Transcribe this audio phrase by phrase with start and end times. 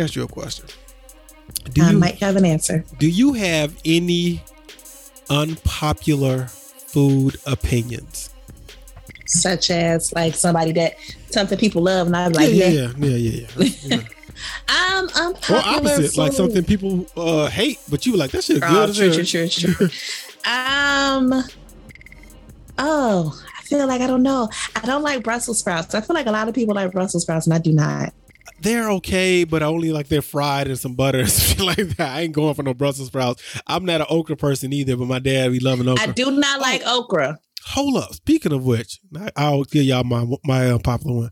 [0.00, 0.66] me ask you a question.
[1.72, 2.84] Do I you might have an answer.
[2.98, 4.42] do you have any
[5.28, 8.30] unpopular food opinions?
[9.26, 10.94] Such as like somebody that
[11.30, 13.76] something people love, and I'm like, yeah, yeah, yeah, yeah, yeah.
[13.86, 14.96] yeah.
[14.98, 18.60] um, or unpopular opposite, like something people uh, hate, but you were like that shit
[18.62, 18.94] Oh, good.
[18.96, 19.86] true, true, true, true.
[20.50, 21.44] um,
[22.78, 24.48] oh, I feel like I don't know.
[24.74, 25.94] I don't like Brussels sprouts.
[25.94, 28.12] I feel like a lot of people like Brussels sprouts, and I do not.
[28.62, 32.16] They're okay, but I only like they're fried in some butter and shit like that.
[32.16, 33.42] I ain't going for no Brussels sprouts.
[33.66, 36.08] I'm not an okra person either, but my dad be loving okra.
[36.08, 37.38] I do not like okra.
[37.66, 38.14] Hold up.
[38.14, 41.30] Speaking of which, I- I'll give y'all my my unpopular one.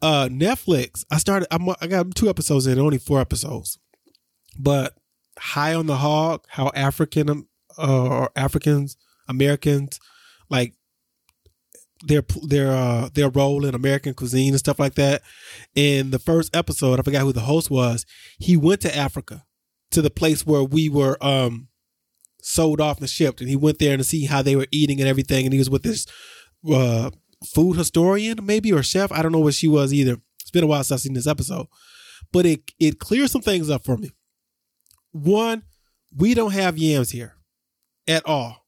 [0.00, 1.04] Uh, Netflix.
[1.10, 1.46] I started.
[1.50, 3.78] I'm, I got two episodes in, only four episodes,
[4.58, 4.94] but
[5.38, 6.44] High on the Hog.
[6.48, 7.46] How African
[7.78, 8.96] uh, or Africans
[9.28, 10.00] Americans
[10.50, 10.74] like
[12.02, 15.22] their their uh their role in American cuisine and stuff like that.
[15.74, 18.04] In the first episode, I forgot who the host was.
[18.38, 19.44] He went to Africa,
[19.92, 21.68] to the place where we were um
[22.42, 25.08] sold off and shipped, and he went there to see how they were eating and
[25.08, 25.44] everything.
[25.44, 26.06] And he was with this
[26.70, 27.10] uh
[27.46, 29.12] food historian, maybe or chef.
[29.12, 30.18] I don't know what she was either.
[30.40, 31.66] It's been a while since I've seen this episode,
[32.32, 34.10] but it it clears some things up for me.
[35.12, 35.62] One,
[36.16, 37.36] we don't have yams here
[38.08, 38.66] at all.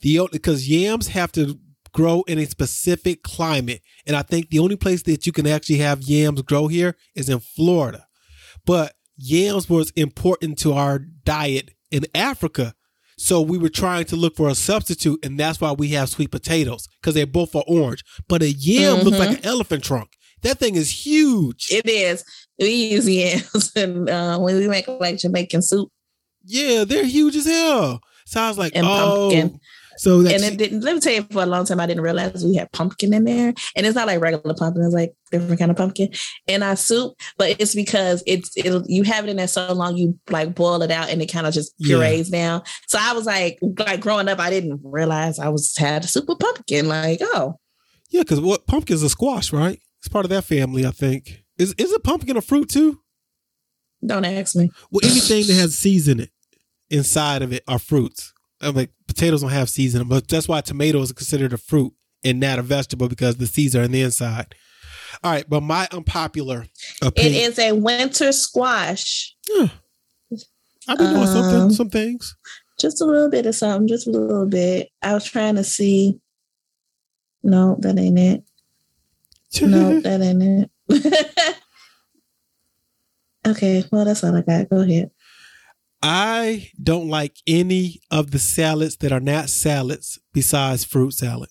[0.00, 1.58] The because yams have to
[1.98, 5.78] grow in a specific climate, and I think the only place that you can actually
[5.78, 8.06] have yams grow here is in Florida.
[8.64, 12.74] But yams was important to our diet in Africa,
[13.16, 16.30] so we were trying to look for a substitute, and that's why we have sweet
[16.30, 18.04] potatoes because they both are orange.
[18.28, 20.10] But a yam looks like an elephant trunk.
[20.42, 21.66] That thing is huge.
[21.72, 22.24] It is.
[22.60, 25.90] We use yams and uh, when we make like Jamaican soup
[26.44, 28.00] yeah, they're huge as hell.
[28.24, 29.60] So I was like, and oh, pumpkin.
[29.98, 30.80] So that's And it didn't.
[30.82, 33.24] Let me tell you, for a long time, I didn't realize we had pumpkin in
[33.24, 36.10] there, and it's not like regular pumpkin; it's like different kind of pumpkin
[36.46, 37.14] in our soup.
[37.36, 40.82] But it's because it's it you have it in there so long, you like boil
[40.82, 41.96] it out, and it kind of just Yeah.
[41.98, 42.62] purees down.
[42.86, 46.28] So I was like, like growing up, I didn't realize I was had a soup
[46.28, 46.88] with pumpkin.
[46.88, 47.58] Like, oh,
[48.10, 49.78] yeah, because what pumpkin's a squash, right?
[49.98, 51.42] It's part of that family, I think.
[51.58, 53.00] Is is a pumpkin a fruit too?
[54.06, 54.70] don't ask me.
[54.92, 56.30] Well, anything that has seeds in it,
[56.88, 58.32] inside of it, are fruits.
[58.60, 61.92] I'm like potatoes don't have seeds in but that's why tomatoes are considered a fruit
[62.24, 64.54] and not a vegetable because the seeds are in the inside.
[65.22, 66.62] All right, but my unpopular
[67.02, 67.50] It opinion.
[67.50, 69.34] is a winter squash.
[69.54, 69.68] Yeah.
[70.86, 72.36] I've been doing something, Um, some things.
[72.80, 74.88] Just a little bit of something, just a little bit.
[75.02, 76.18] I was trying to see.
[77.42, 78.44] No, that ain't it.
[79.62, 80.42] No, that ain't
[80.88, 81.54] it.
[83.46, 84.68] okay, well, that's all I got.
[84.68, 85.10] Go ahead.
[86.02, 91.48] I don't like any of the salads that are not salads besides fruit salad.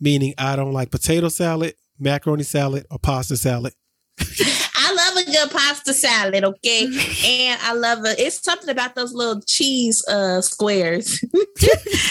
[0.00, 3.74] Meaning, I don't like potato salad, macaroni salad, or pasta salad.
[4.20, 6.84] I love a good pasta salad, okay?
[7.26, 8.18] And I love it.
[8.18, 11.20] It's something about those little cheese uh squares.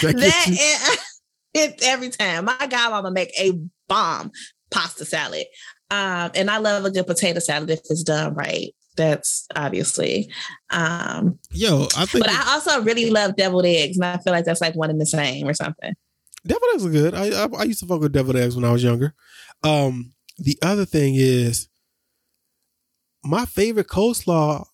[0.02, 0.98] That gets that
[1.56, 2.46] you- every time.
[2.46, 3.54] My godmama make a
[3.88, 4.32] bomb
[4.72, 5.46] pasta salad.
[5.92, 8.74] Um, and I love a good potato salad if it's done right.
[9.00, 10.30] That's obviously.
[10.72, 14.44] Um, Yo, I think but I also really love deviled eggs, and I feel like
[14.44, 15.94] that's like one and the same or something.
[16.46, 17.14] deviled eggs are good.
[17.16, 19.16] I, I I used to fuck with deviled eggs when I was younger.
[19.64, 21.70] Um, the other thing is
[23.24, 24.66] my favorite coleslaw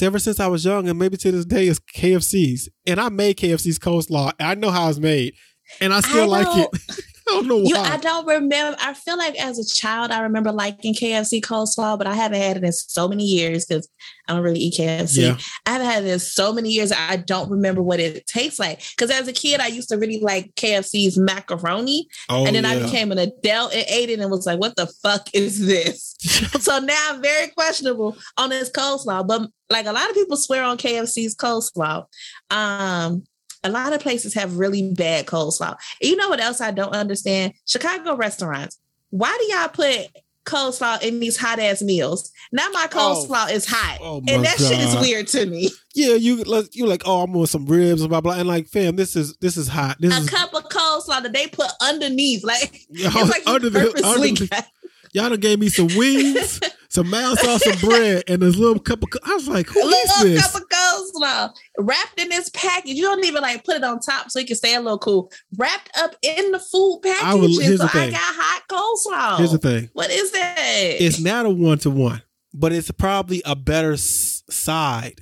[0.00, 2.68] ever since I was young and maybe to this day is KFC's.
[2.86, 4.32] And I made KFC's coleslaw.
[4.40, 5.34] I know how it's made.
[5.80, 7.04] And I still I like it.
[7.28, 7.68] I don't know why.
[7.68, 8.76] You, I don't remember.
[8.80, 12.56] I feel like as a child, I remember liking KFC coleslaw, but I haven't had
[12.56, 13.88] it in so many years because
[14.28, 15.22] I don't really eat KFC.
[15.22, 15.38] Yeah.
[15.66, 16.92] I haven't had it in so many years.
[16.92, 18.82] I don't remember what it tastes like.
[18.96, 22.82] Because as a kid, I used to really like KFC's macaroni, oh, and then I
[22.82, 26.16] became an adult and ate it and was like, "What the fuck is this?"
[26.60, 29.26] so now I'm very questionable on this coleslaw.
[29.26, 32.04] But like a lot of people swear on KFC's coleslaw.
[32.50, 33.24] Um,
[33.64, 35.76] a lot of places have really bad coleslaw.
[36.00, 37.52] You know what else I don't understand?
[37.66, 38.78] Chicago restaurants.
[39.10, 40.08] Why do y'all put
[40.44, 42.32] coleslaw in these hot ass meals?
[42.50, 43.24] Now my Oh.
[43.28, 43.98] coleslaw is hot.
[44.00, 45.70] Oh and that shit is weird to me.
[45.94, 48.34] yeah, you like you like, oh, I'm on some ribs and blah blah.
[48.34, 49.96] And like, fam, this is this is hot.
[50.00, 52.42] This A is cup of coleslaw that they put underneath.
[52.44, 54.64] Like Yo, it's like under the- purposely under the-
[55.12, 59.02] y'all done gave me some wings, some mild sauce, some bread, and this little cup
[59.02, 59.10] of.
[59.10, 60.52] co- I was like, who a is little this?
[60.52, 62.92] cup of coleslaw wrapped in this package.
[62.96, 65.30] You don't even like put it on top so you can stay a little cool.
[65.56, 67.22] Wrapped up in the food package.
[67.24, 67.32] I
[67.76, 68.10] so I thing.
[68.10, 69.38] got hot coleslaw.
[69.38, 69.90] Here's the thing.
[69.92, 70.56] What is that?
[70.58, 72.22] It's not a one to one,
[72.52, 75.20] but it's probably a better s- side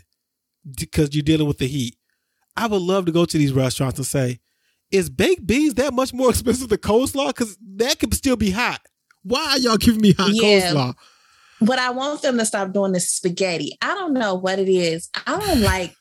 [0.79, 1.97] because you're dealing with the heat.
[2.57, 4.41] I would love to go to these restaurants and say,
[4.91, 7.29] is baked beans that much more expensive than coleslaw?
[7.29, 8.81] Because that could still be hot.
[9.23, 10.73] Why are y'all giving me hot Yeah.
[10.73, 10.95] coleslaw?
[11.61, 13.77] what I want them to stop doing is spaghetti.
[13.83, 15.11] I don't know what it is.
[15.27, 15.95] I don't like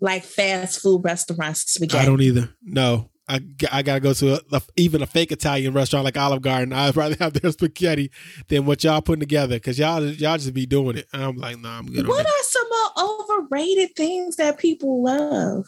[0.00, 2.02] like fast food restaurants spaghetti.
[2.02, 2.50] I don't either.
[2.62, 3.40] No, I,
[3.72, 6.72] I gotta go to a, a, even a fake Italian restaurant like Olive Garden.
[6.72, 8.12] I'd rather have their spaghetti
[8.48, 11.06] than what y'all putting together because y'all y'all just be doing it.
[11.12, 12.06] And I'm like, no, nah, I'm good.
[12.06, 15.66] What are some more overrated things that people love?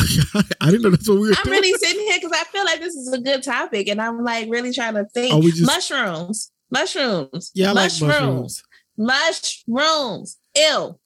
[0.60, 1.34] I didn't know that's what we were.
[1.36, 1.60] I'm doing.
[1.60, 4.48] really sitting here because I feel like this is a good topic, and I'm like
[4.50, 5.34] really trying to think.
[5.34, 5.66] Oh, just...
[5.66, 7.50] Mushrooms, mushrooms.
[7.54, 8.02] Yeah, I mushrooms.
[8.10, 9.66] like mushrooms.
[9.66, 10.38] Mushrooms.
[10.56, 10.98] Ew.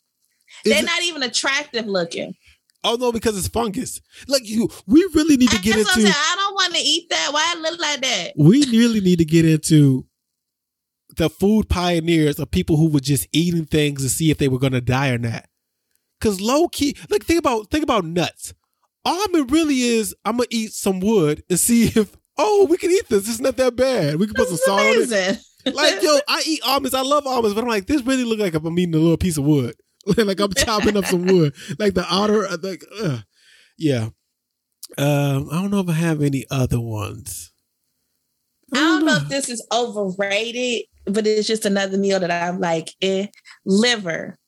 [0.64, 0.86] Is They're it...
[0.86, 2.34] not even attractive looking.
[2.84, 4.00] Oh no, because it's fungus.
[4.28, 5.90] Like you, we really need to get into.
[5.90, 7.30] I don't want to eat that.
[7.32, 8.32] Why it look like that?
[8.36, 10.06] We really need to get into
[11.16, 14.58] the food pioneers of people who were just eating things to see if they were
[14.58, 15.46] going to die or not.
[16.20, 18.52] Because low key, like think about think about nuts.
[19.04, 20.14] Almond really is.
[20.24, 23.28] I'm gonna eat some wood and see if oh we can eat this.
[23.28, 24.16] It's not that bad.
[24.16, 25.18] We can put some salt amazing.
[25.18, 25.74] on it.
[25.74, 26.94] Like yo, I eat almonds.
[26.94, 29.38] I love almonds, but I'm like this really look like I'm eating a little piece
[29.38, 29.74] of wood.
[30.16, 33.20] like I'm chopping up some wood, like the outer, uh, like, uh,
[33.78, 34.08] yeah.
[34.98, 37.52] Um, I don't know if I have any other ones.
[38.72, 39.12] I don't, I don't know.
[39.12, 43.26] know if this is overrated, but it's just another meal that I'm like, eh,
[43.64, 44.38] liver.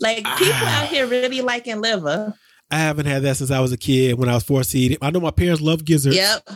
[0.00, 0.82] Like people ah.
[0.82, 2.34] out here really liking liver.
[2.70, 4.98] I haven't had that since I was a kid when I was eat it.
[5.00, 6.16] I know my parents love gizzards.
[6.16, 6.48] Yep.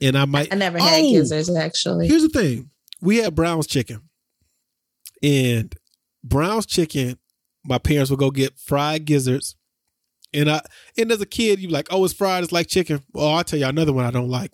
[0.00, 0.52] And I might.
[0.52, 2.08] I never had oh, gizzards actually.
[2.08, 2.70] Here's the thing:
[3.00, 4.02] we had Brown's chicken,
[5.22, 5.74] and
[6.22, 7.18] Brown's chicken
[7.66, 9.56] my parents would go get fried gizzards.
[10.32, 10.60] And I
[10.98, 13.02] and as a kid, you like, oh, it's fried, it's like chicken.
[13.12, 14.52] Well, I'll tell you another one I don't like.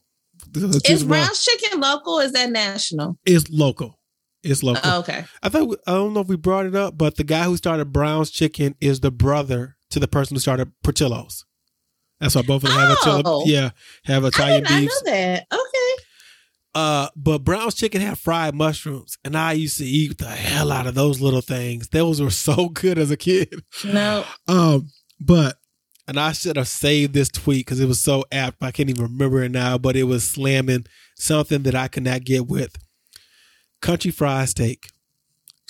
[0.55, 2.19] Is Brown's chicken local?
[2.19, 3.19] is that national?
[3.25, 3.99] It's local.
[4.43, 4.82] It's local.
[4.85, 5.25] Oh, okay.
[5.43, 7.93] I thought I don't know if we brought it up, but the guy who started
[7.93, 11.44] Brown's Chicken is the brother to the person who started Portillo's.
[12.21, 13.05] That's why both of them oh.
[13.05, 13.71] have a yeah
[14.05, 14.71] have Italian beef.
[14.71, 15.47] I know that.
[15.53, 16.03] Okay.
[16.75, 20.87] Uh, but Brown's Chicken had fried mushrooms, and I used to eat the hell out
[20.87, 21.89] of those little things.
[21.89, 23.62] Those were so good as a kid.
[23.85, 24.25] No.
[24.49, 24.91] Um,
[25.21, 25.56] but
[26.09, 28.62] and I should have saved this tweet because it was so apt.
[28.62, 30.87] I can't even remember it now, but it was slamming
[31.17, 32.77] something that I could not get with
[33.83, 34.89] country fried steak.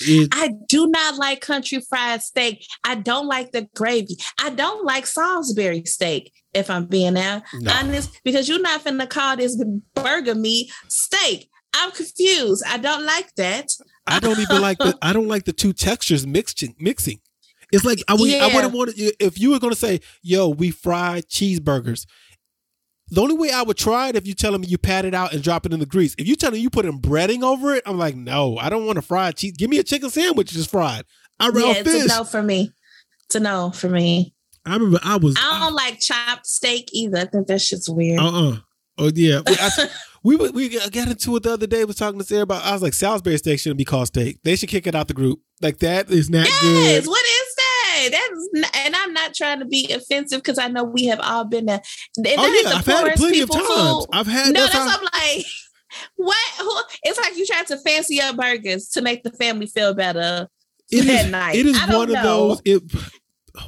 [0.05, 2.67] It, I do not like country fried steak.
[2.85, 4.17] I don't like the gravy.
[4.41, 7.43] I don't like Salisbury steak, if I'm being no.
[7.69, 9.63] honest, because you're not finna call this
[9.95, 11.49] burger meat steak.
[11.75, 12.63] I'm confused.
[12.67, 13.71] I don't like that.
[14.07, 17.21] I don't even like the I don't like the two textures mixing mixing.
[17.73, 18.45] It's like I would yeah.
[18.45, 22.07] I wouldn't want to if you were gonna say, yo, we fry cheeseburgers.
[23.13, 25.35] The only way I would try it if you telling me you pat it out
[25.35, 26.15] and drop it in the grease.
[26.17, 28.87] If you telling me you put in breading over it, I'm like, no, I don't
[28.87, 29.53] want to fry cheese.
[29.53, 31.05] Give me a chicken sandwich just fried.
[31.39, 32.05] I yeah, it's fish.
[32.05, 32.73] a no for me.
[33.27, 34.33] It's a no for me.
[34.65, 35.37] I remember I was.
[35.39, 37.19] I don't I, like chopped steak either.
[37.19, 38.19] I think that shit's weird.
[38.19, 38.53] Uh uh-uh.
[38.53, 38.57] uh
[38.99, 39.41] Oh yeah.
[39.47, 39.89] I,
[40.23, 41.85] we we got into it the other day.
[41.85, 42.65] Was talking to Sarah about.
[42.65, 44.39] I was like, Salisbury steak shouldn't be called steak.
[44.43, 45.41] They should kick it out the group.
[45.61, 47.07] Like that is not yes, good.
[47.09, 47.22] What
[48.05, 51.21] is that's not, and I'm not trying to be offensive because I know we have
[51.21, 51.83] all been there.
[52.17, 53.67] And oh yeah, I've had it plenty of times.
[53.67, 54.07] Food.
[54.13, 54.61] I've had no.
[54.61, 55.47] That's, I'm like.
[56.17, 56.39] What?
[56.59, 56.73] Who,
[57.03, 60.49] It's like you trying to fancy up burgers to make the family feel better
[60.93, 61.55] it that is, night.
[61.57, 62.19] It is one know.
[62.19, 62.63] of those.
[62.65, 62.83] It,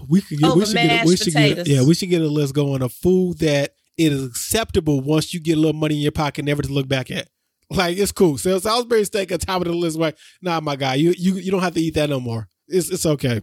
[0.09, 0.55] we could get.
[0.55, 1.07] we should get.
[1.07, 1.67] We should get.
[1.67, 5.41] Yeah, we should get a list going of food that it is acceptable once you
[5.41, 7.29] get a little money in your pocket, never to look back at.
[7.71, 8.39] Like it's cool.
[8.39, 9.97] So Salisbury steak at top of the list.
[9.97, 12.49] Like, nah, my guy, you you you don't have to eat that no more.
[12.69, 13.41] It's it's okay.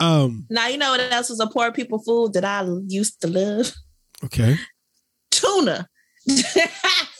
[0.00, 3.28] Um, now you know what else was a poor people food that I used to
[3.28, 3.72] love.
[4.24, 4.56] Okay.
[5.30, 5.88] Tuna.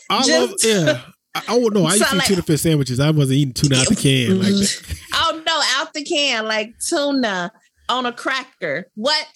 [0.09, 1.01] I love yeah.
[1.35, 2.99] I, oh no, I used to eat like, tuna fish sandwiches.
[2.99, 4.97] I wasn't eating tuna out the can like that.
[5.13, 7.51] Oh no, out the can like tuna
[7.89, 8.89] on a cracker.
[8.95, 9.27] What?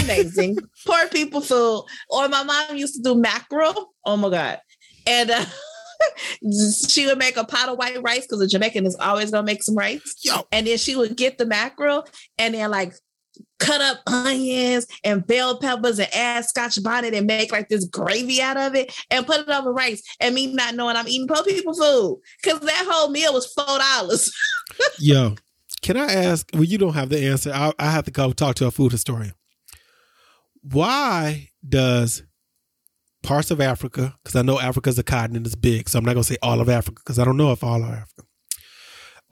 [0.00, 0.58] Amazing.
[0.86, 1.84] Poor people food.
[2.08, 3.92] Or my mom used to do mackerel.
[4.04, 4.60] Oh my god.
[5.06, 5.44] And uh,
[6.88, 9.62] she would make a pot of white rice because a Jamaican is always gonna make
[9.62, 10.16] some rice.
[10.22, 10.42] Yo.
[10.52, 12.06] And then she would get the mackerel
[12.38, 12.94] and then like
[13.58, 18.40] cut up onions and bell peppers and add scotch bonnet and make like this gravy
[18.40, 20.02] out of it and put it on the rice.
[20.20, 23.78] And me not knowing I'm eating poor people food because that whole meal was four
[23.78, 24.32] dollars.
[24.98, 25.34] Yo,
[25.82, 26.48] can I ask?
[26.52, 27.52] Well, you don't have the answer.
[27.52, 29.34] I, I have to go talk to a food historian.
[30.62, 32.22] Why does
[33.22, 36.24] parts of Africa, because I know Africa's a continent is big, so I'm not gonna
[36.24, 38.22] say all of Africa because I don't know if all of Africa.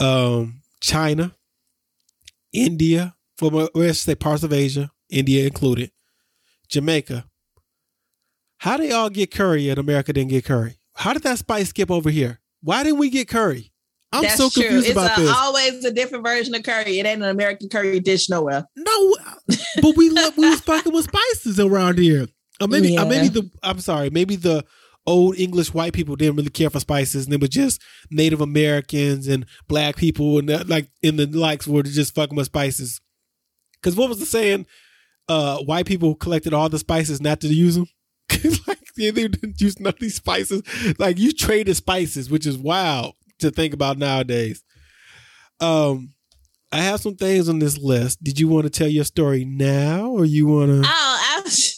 [0.01, 1.35] Um, China,
[2.53, 5.91] India, well, let's say parts of Asia, India included,
[6.69, 7.25] Jamaica.
[8.59, 10.79] How they all get curry and America didn't get curry?
[10.95, 12.41] How did that spice skip over here?
[12.61, 13.73] Why didn't we get curry?
[14.11, 14.93] I'm That's so confused true.
[14.93, 15.31] about a, this.
[15.31, 16.99] Always a different version of curry.
[16.99, 18.65] It ain't an American curry dish nowhere.
[18.77, 19.17] No,
[19.83, 22.27] but we love we was fucking with spices around here.
[22.61, 23.03] Or maybe, yeah.
[23.03, 24.65] or maybe the I'm sorry, maybe the
[25.07, 29.29] old English white people didn't really care for spices, and it was just Native Americans
[29.29, 33.01] and black people and that, like in the likes were just fucking with spices.
[33.75, 34.67] Because what was the saying?
[35.29, 37.87] Uh, white people collected all the spices not to use them.
[38.67, 40.63] like yeah, they didn't use none of these spices.
[40.99, 44.63] Like you traded spices, which is wild to think about nowadays.
[45.61, 46.11] Um,
[46.71, 48.23] I have some things on this list.
[48.23, 50.89] Did you want to tell your story now, or you want to?
[50.89, 51.78] Oh, I, so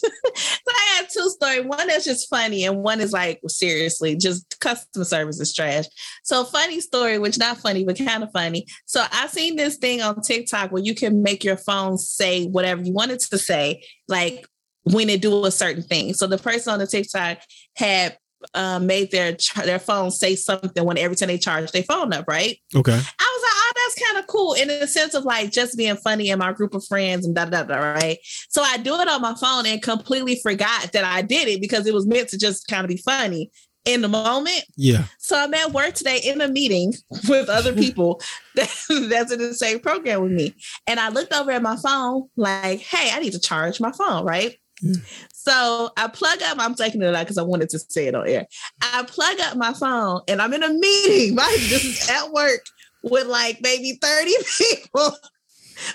[1.21, 1.65] two stories.
[1.65, 5.85] One that's just funny, and one is like seriously, just customer service is trash.
[6.23, 8.65] So funny story, which not funny, but kind of funny.
[8.85, 12.81] So I seen this thing on TikTok where you can make your phone say whatever
[12.81, 14.45] you want it to say, like
[14.83, 16.13] when it do a certain thing.
[16.13, 17.39] So the person on the TikTok
[17.75, 18.17] had
[18.53, 22.25] uh, made their their phone say something when every time they charge their phone up,
[22.27, 22.57] right?
[22.75, 22.91] Okay.
[22.91, 23.60] I was like,
[23.95, 26.85] kind of cool in the sense of like just being funny in my group of
[26.85, 28.17] friends and da da da, right?
[28.49, 31.87] So I do it on my phone and completely forgot that I did it because
[31.87, 33.51] it was meant to just kind of be funny
[33.85, 34.63] in the moment.
[34.75, 35.05] Yeah.
[35.17, 36.93] So I'm at work today in a meeting
[37.27, 38.21] with other people
[38.55, 38.69] that,
[39.09, 40.55] that's in the same program with me.
[40.87, 44.25] And I looked over at my phone like, hey, I need to charge my phone,
[44.25, 44.55] right?
[44.81, 44.95] Yeah.
[45.33, 48.27] So I plug up, I'm taking it out because I wanted to say it on
[48.27, 48.47] air.
[48.81, 51.35] I plug up my phone and I'm in a meeting.
[51.41, 51.57] Right?
[51.59, 52.61] This is at work
[53.03, 55.15] with like maybe 30 people.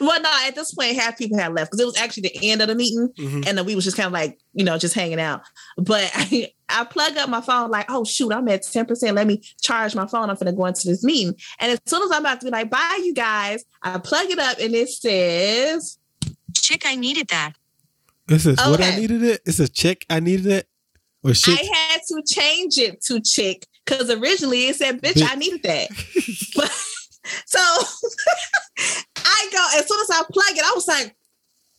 [0.01, 2.61] well, no, at this point, half people had left because it was actually the end
[2.63, 3.09] of the meeting.
[3.19, 3.43] Mm-hmm.
[3.47, 5.43] And then we was just kind of like, you know, just hanging out.
[5.77, 9.15] But I, I plug up my phone, like, oh shoot, I'm at 10%.
[9.15, 10.31] Let me charge my phone.
[10.31, 11.35] I'm gonna go into this meeting.
[11.61, 14.39] And as soon as I'm about to be like, bye, you guys, I plug it
[14.39, 15.99] up and it says,
[16.55, 17.53] Chick, I needed that.
[18.27, 18.71] This is okay.
[18.71, 19.41] what I needed it.
[19.47, 20.05] It says chick.
[20.11, 20.69] I needed it.
[21.23, 21.59] Or shit.
[21.59, 25.15] I had to change it to chick because originally it said bitch.
[25.15, 25.29] bitch.
[25.31, 25.89] I needed that.
[26.57, 26.85] but
[27.47, 27.59] so
[29.17, 31.17] I go as soon as I plug it, I was like,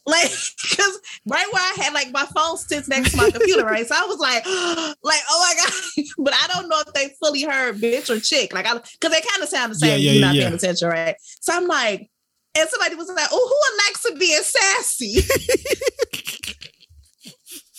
[0.06, 0.32] like
[0.70, 3.86] because right where I had like my phone sits next to my computer, right?
[3.86, 4.46] So I was like,
[5.04, 8.54] like oh my god, but I don't know if they fully heard bitch or chick,
[8.54, 9.90] like I because they kind of sound the same.
[9.92, 10.44] Yeah, yeah, you're not yeah.
[10.44, 11.16] paying attention, right?
[11.42, 12.10] So I'm like,
[12.58, 15.22] and somebody was like, "Oh, who Alexa being sassy?"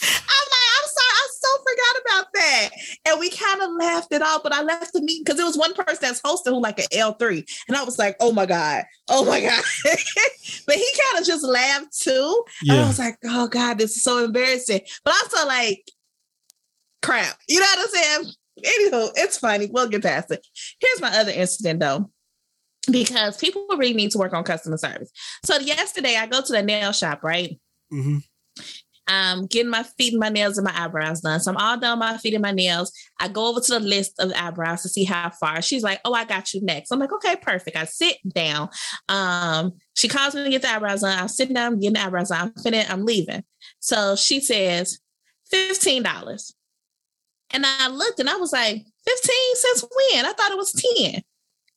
[0.01, 1.38] I'm like, I'm sorry, I so forgot about
[2.49, 2.71] that.
[3.07, 5.57] And we kind of laughed it off, but I left the meeting because there was
[5.57, 7.49] one person that's hosting who like an L3.
[7.69, 9.63] And I was like, oh my God, oh my God.
[10.67, 12.45] but he kind of just laughed too.
[12.63, 12.75] Yeah.
[12.75, 14.81] And I was like, oh God, this is so embarrassing.
[15.05, 15.83] But also like,
[17.03, 17.37] crap.
[17.49, 18.35] You know what I'm saying?
[18.65, 19.69] Anywho, it's funny.
[19.71, 20.45] We'll get past it.
[20.81, 22.11] Here's my other incident though
[22.91, 25.11] because people really need to work on customer service.
[25.45, 27.59] So yesterday I go to the nail shop, right?
[27.93, 28.19] Mm-hmm.
[29.09, 31.41] Um, getting my feet and my nails and my eyebrows done.
[31.41, 32.93] So I'm all done my feet and my nails.
[33.19, 35.63] I go over to the list of eyebrows to see how far.
[35.63, 38.69] She's like, "Oh, I got you next." I'm like, "Okay, perfect." I sit down.
[39.09, 41.19] Um, she calls me to get the eyebrows done.
[41.19, 42.53] I'm sitting down, getting the eyebrows done.
[42.57, 42.91] I'm finished.
[42.91, 43.45] I'm leaving.
[43.81, 45.01] So she says,
[45.51, 46.55] fifteen dollars.
[47.51, 50.27] And I looked and I was like, 15 since when?
[50.27, 51.23] I thought it was 10.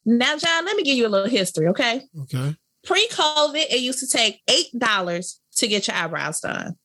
[0.06, 2.02] Now, Jon, let me give you a little history, okay?
[2.22, 2.56] Okay.
[2.84, 6.76] Pre-COVID, it used to take eight dollars to get your eyebrows done,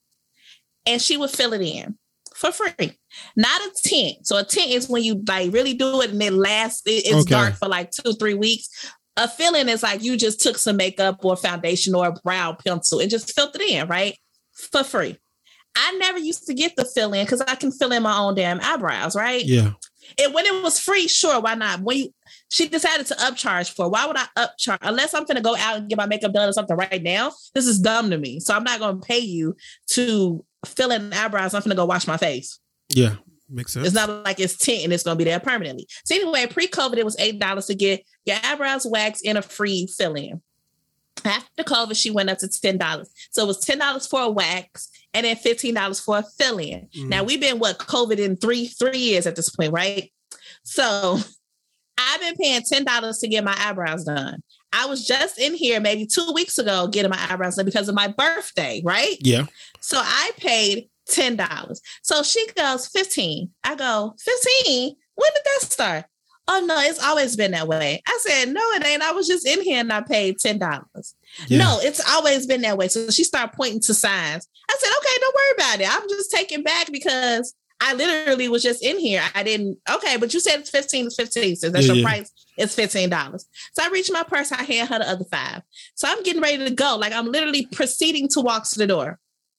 [0.86, 1.96] and she would fill it in
[2.36, 2.98] for free.
[3.34, 4.26] Not a tent.
[4.26, 6.82] So a tent is when you like really do it and it lasts.
[6.86, 7.30] It's okay.
[7.30, 8.68] dark for like two, three weeks.
[9.16, 13.00] A filling is like you just took some makeup or foundation or a brow pencil
[13.00, 14.16] and just filled it in, right?
[14.52, 15.16] For free.
[15.74, 18.34] I never used to get the fill in because I can fill in my own
[18.34, 19.44] damn eyebrows, right?
[19.44, 19.72] Yeah.
[20.22, 21.80] And when it was free, sure, why not?
[21.80, 22.14] When you
[22.48, 23.90] she decided to upcharge for.
[23.90, 26.52] Why would I upcharge unless I'm gonna go out and get my makeup done or
[26.52, 27.32] something right now?
[27.54, 28.40] This is dumb to me.
[28.40, 29.56] So I'm not gonna pay you
[29.90, 31.54] to fill in eyebrows.
[31.54, 32.58] I'm gonna go wash my face.
[32.88, 33.16] Yeah,
[33.48, 33.86] makes sense.
[33.86, 35.86] It's not like it's tint and it's gonna be there permanently.
[36.04, 39.86] So anyway, pre-COVID, it was eight dollars to get your eyebrows waxed in a free
[39.86, 40.42] fill-in.
[41.24, 43.10] After COVID, she went up to ten dollars.
[43.30, 46.88] So it was ten dollars for a wax and then fifteen dollars for a fill-in.
[46.96, 47.08] Mm-hmm.
[47.08, 50.12] Now we've been what COVID in three three years at this point, right?
[50.62, 51.18] So
[51.98, 54.42] I've been paying $10 to get my eyebrows done.
[54.76, 57.94] I was just in here maybe two weeks ago getting my eyebrows done because of
[57.94, 59.16] my birthday, right?
[59.20, 59.46] Yeah.
[59.80, 61.80] So I paid $10.
[62.02, 63.50] So she goes, 15.
[63.64, 64.94] I go, 15?
[65.14, 66.04] When did that start?
[66.48, 68.02] Oh no, it's always been that way.
[68.06, 69.02] I said, no, it ain't.
[69.02, 70.60] I was just in here and I paid $10.
[71.48, 71.58] Yeah.
[71.58, 72.88] No, it's always been that way.
[72.88, 74.46] So she started pointing to signs.
[74.70, 75.96] I said, okay, don't worry about it.
[75.96, 79.22] I'm just taking back because I literally was just in here.
[79.34, 81.56] I didn't, okay, but you said it's 15 it's 15.
[81.56, 82.08] So that's yeah, your yeah.
[82.08, 82.30] price.
[82.56, 83.44] It's $15.
[83.72, 84.52] So I reached my purse.
[84.52, 85.62] I hand her the other five.
[85.94, 86.96] So I'm getting ready to go.
[86.96, 89.18] Like I'm literally proceeding to walk to the door.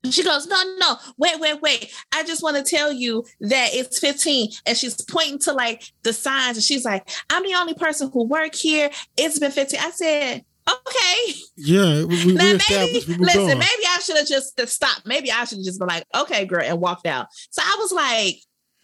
[0.09, 1.93] She goes, no, no, wait, wait, wait.
[2.13, 4.51] I just want to tell you that it's 15.
[4.65, 6.57] And she's pointing to like the signs.
[6.57, 8.89] And she's like, I'm the only person who work here.
[9.17, 9.79] It's been 15.
[9.79, 11.33] I said, okay.
[11.57, 13.47] Yeah, we, now, maybe, we listen, on.
[13.47, 15.01] maybe I should have just stopped.
[15.05, 17.27] Maybe I should have just been like, okay, girl, and walked out.
[17.49, 18.35] So I was like,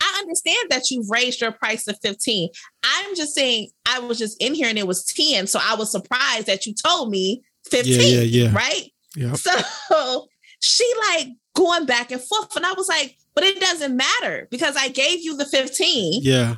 [0.03, 2.49] I understand that you've raised your price to 15.
[2.83, 5.47] I'm just saying I was just in here and it was 10.
[5.47, 7.93] So I was surprised that you told me 15.
[7.93, 8.55] Yeah, yeah, yeah.
[8.55, 8.91] Right.
[9.15, 9.37] Yep.
[9.37, 10.27] So
[10.59, 12.55] she like going back and forth.
[12.55, 16.55] And I was like, but it doesn't matter because I gave you the 15 Yeah.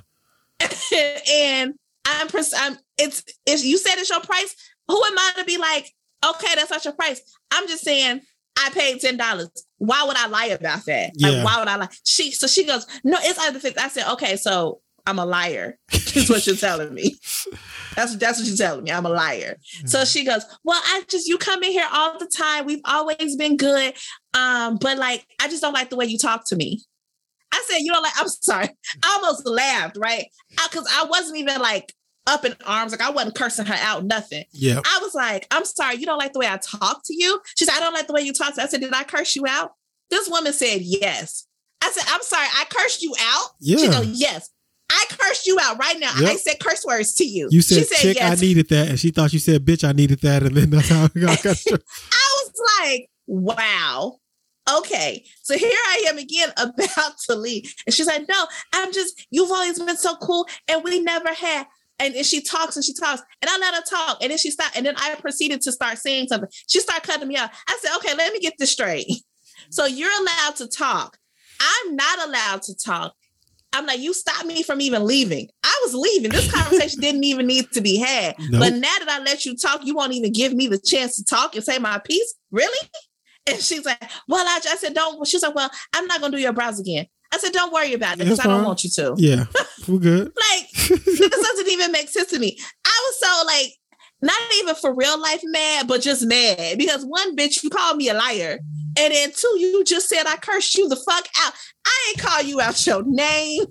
[1.32, 1.74] and
[2.06, 4.56] I'm, pers- I'm it's, it's, you said it's your price.
[4.88, 5.92] Who am I to be like,
[6.26, 7.22] okay, that's not your price?
[7.52, 8.22] I'm just saying
[8.58, 9.48] I paid $10.
[9.78, 11.12] Why would I lie about that?
[11.16, 11.30] Yeah.
[11.30, 11.90] Like, why would I lie?
[12.04, 13.78] She, so she goes, no, it's other things.
[13.78, 15.78] I said, okay, so I'm a liar.
[15.92, 17.18] Is what you're telling me.
[17.96, 18.92] That's that's what you're telling me.
[18.92, 19.58] I'm a liar.
[19.86, 22.66] So she goes, Well, I just you come in here all the time.
[22.66, 23.94] We've always been good.
[24.34, 26.82] Um, but like I just don't like the way you talk to me.
[27.54, 28.70] I said, you know, like I'm sorry.
[29.04, 30.26] I almost laughed, right?
[30.50, 31.94] Because I, wasn't even like
[32.28, 34.46] up in arms, like I wasn't cursing her out, nothing.
[34.52, 34.82] Yeah.
[34.84, 37.40] I was like, I'm sorry, you don't like the way I talk to you.
[37.56, 38.62] She said, I don't like the way you talk to.
[38.62, 39.74] I said, Did I curse you out?
[40.10, 41.48] This woman said yes.
[41.82, 43.50] I said, I'm sorry, I cursed you out.
[43.60, 43.78] Yeah.
[43.78, 44.50] She goes, Yes.
[44.90, 46.12] I cursed you out right now.
[46.20, 46.30] Yep.
[46.30, 47.48] I said curse words to you.
[47.52, 48.38] You said, she said chick, yes.
[48.38, 48.90] I needed that.
[48.90, 50.44] And she thought you said, bitch, I needed that.
[50.44, 51.68] And then that's how I got cursed.
[51.72, 54.20] I was like, wow.
[54.78, 55.26] Okay.
[55.44, 57.74] So here I am again about to leave.
[57.86, 60.48] And she's like, no, I'm just, you've always been so cool.
[60.68, 61.66] And we never had.
[62.00, 63.22] And, and she talks and she talks.
[63.42, 64.18] And I let her talk.
[64.22, 64.76] And then she stopped.
[64.76, 66.50] And then I proceeded to start saying something.
[66.68, 67.52] She started cutting me off.
[67.68, 69.08] I said, okay, let me get this straight.
[69.70, 71.18] So you're allowed to talk.
[71.60, 73.14] I'm not allowed to talk.
[73.74, 75.50] I'm like, you stopped me from even leaving.
[75.64, 76.32] I was leaving.
[76.32, 78.36] This conversation didn't even need to be had.
[78.40, 78.62] Nope.
[78.62, 81.26] But now that I let you talk, you won't even give me the chance to
[81.26, 82.36] talk and say my piece.
[82.52, 82.90] Really?
[83.48, 85.28] And she's like, well, I, I said, don't.
[85.28, 87.08] She's like, well, I'm not going to do your brows again.
[87.36, 89.16] I said, don't worry about it because I don't want you to.
[89.18, 89.46] yeah.
[89.88, 90.32] We're good.
[90.52, 90.72] Like,
[91.06, 92.58] this doesn't even make sense to me.
[92.86, 93.72] I was so like,
[94.22, 98.10] not even for real life mad, but just mad because one bitch, you called me
[98.10, 98.60] a liar.
[98.98, 101.54] And then two, you just said I cursed you the fuck out.
[101.86, 103.62] I ain't call you out your name.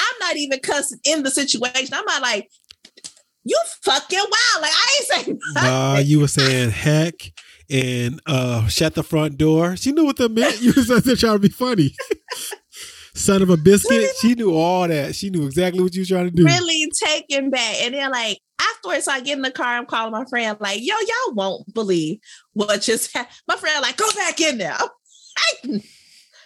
[0.00, 1.94] I'm not even cussing in the situation.
[1.94, 2.50] I'm not like,
[3.44, 4.62] you fucking wild.
[4.62, 5.70] Like I ain't saying nothing.
[5.70, 7.14] Uh, you were saying heck
[7.70, 9.76] and uh, shut the front door.
[9.76, 10.60] She knew what that meant.
[10.60, 10.88] You was
[11.20, 11.94] trying to be funny.
[13.16, 14.10] Son of a biscuit.
[14.20, 15.14] She knew all that.
[15.14, 16.44] She knew exactly what you were trying to do.
[16.44, 17.76] really taken back.
[17.82, 20.94] And then like afterwards, I get in the car, I'm calling my friend, like, yo,
[20.94, 22.18] y'all won't believe
[22.52, 23.36] what just happened.
[23.48, 24.76] My friend, like, go back in there.
[25.64, 25.82] Like,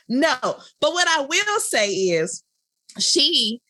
[0.09, 0.37] no.
[0.43, 2.43] But what I will say is
[2.99, 3.61] she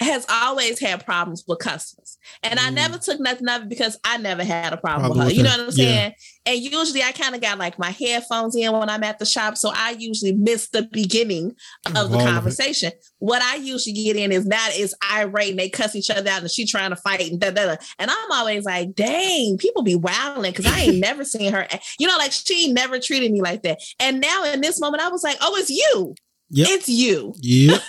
[0.00, 2.18] has always had problems with customers.
[2.42, 2.74] And I Mm.
[2.74, 5.26] never took nothing of it because I never had a problem, Problem with her.
[5.28, 6.12] with You know what I'm saying?
[6.44, 9.56] And usually I kind of got like my headphones in when I'm at the shop.
[9.56, 11.56] So I usually miss the beginning
[11.94, 12.92] of the All of conversation.
[13.20, 16.42] What I usually get in is not is irate and they cuss each other out
[16.42, 17.76] and she trying to fight and da da da.
[17.98, 21.66] And I'm always like, dang, people be wilding because I ain't never seen her.
[21.98, 23.80] You know, like she never treated me like that.
[23.98, 26.14] And now in this moment, I was like, oh, it's you.
[26.50, 26.68] Yep.
[26.70, 27.34] It's you.
[27.40, 27.80] Yep.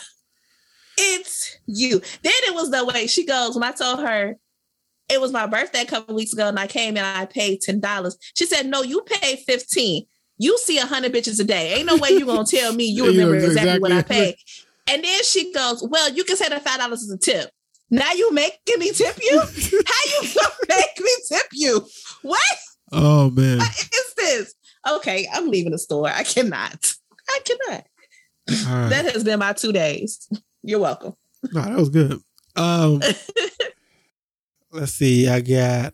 [0.97, 1.99] It's you.
[2.23, 4.36] Then it was the way she goes when I told her
[5.10, 7.79] it was my birthday a couple weeks ago and I came and I paid ten
[7.79, 8.17] dollars.
[8.36, 10.05] She said, "No, you paid 15
[10.38, 11.75] You see a hundred bitches a day.
[11.75, 14.17] Ain't no way you gonna tell me you You know remember exactly, what I exactly.
[14.17, 14.36] paid."
[14.89, 17.51] And then she goes, "Well, you can say that five dollars is a tip.
[17.89, 19.39] Now you making me tip you?
[19.39, 21.88] How you gonna make me tip you?
[22.23, 22.41] What?
[22.91, 23.60] Oh man.
[23.60, 24.53] What is this?
[24.89, 26.07] Okay, I'm leaving the store.
[26.10, 26.93] I cannot.
[27.29, 27.86] I cannot.
[28.49, 28.89] Right.
[28.89, 30.29] That has been my two days.
[30.67, 31.15] You're welcome.
[31.53, 32.19] No, that was good.
[32.58, 32.99] Um,
[34.73, 35.30] let's see.
[35.30, 35.93] I got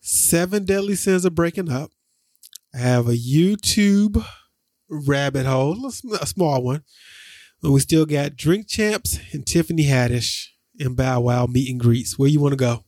[0.00, 1.90] seven deadly sins of breaking up.
[2.74, 4.22] I have a YouTube
[4.90, 6.82] rabbit hole, a small one.
[7.62, 10.48] And we still got Drink Champs and Tiffany Haddish
[10.78, 12.18] and Bow Wow meet and greets.
[12.18, 12.84] Where you want to go?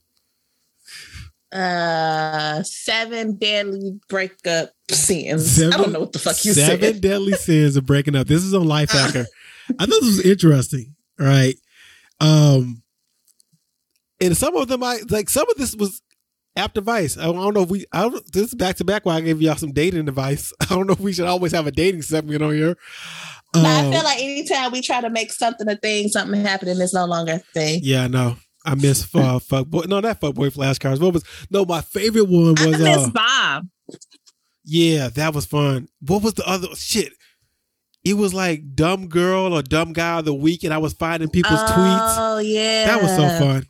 [1.51, 5.49] Uh, seven deadly breakup sins.
[5.53, 7.01] Seven- I don't know what the fuck you Seven said.
[7.01, 8.27] deadly sins of breaking up.
[8.27, 9.25] This is on Lifehacker.
[9.79, 10.95] I thought this was interesting.
[11.19, 11.55] Right.
[12.19, 12.83] Um,
[14.21, 15.29] and some of them, I like.
[15.29, 16.01] Some of this was
[16.55, 17.17] app device.
[17.17, 17.85] I don't know if we.
[17.91, 18.31] I don't.
[18.33, 19.05] This is back to back.
[19.05, 20.53] Where I gave y'all some dating advice.
[20.59, 22.75] I don't know if we should always have a dating segment on here.
[23.53, 26.79] But I Um, feel like anytime we try to make something a thing, something happening,
[26.81, 27.79] it's no longer a thing.
[27.83, 28.35] yeah, I know.
[28.65, 29.83] I miss uh, fuck boy.
[29.87, 30.99] No, that fuck boy flashcards.
[30.99, 31.23] What was?
[31.49, 32.79] No, my favorite one I was.
[32.79, 33.67] miss Uh, Bob.
[34.65, 35.87] Yeah, that was fun.
[36.01, 37.13] What was the other shit?
[38.07, 41.29] It was like dumb girl or dumb guy of the week, and I was finding
[41.29, 42.15] people's tweets.
[42.17, 43.65] Oh yeah, That was so fun.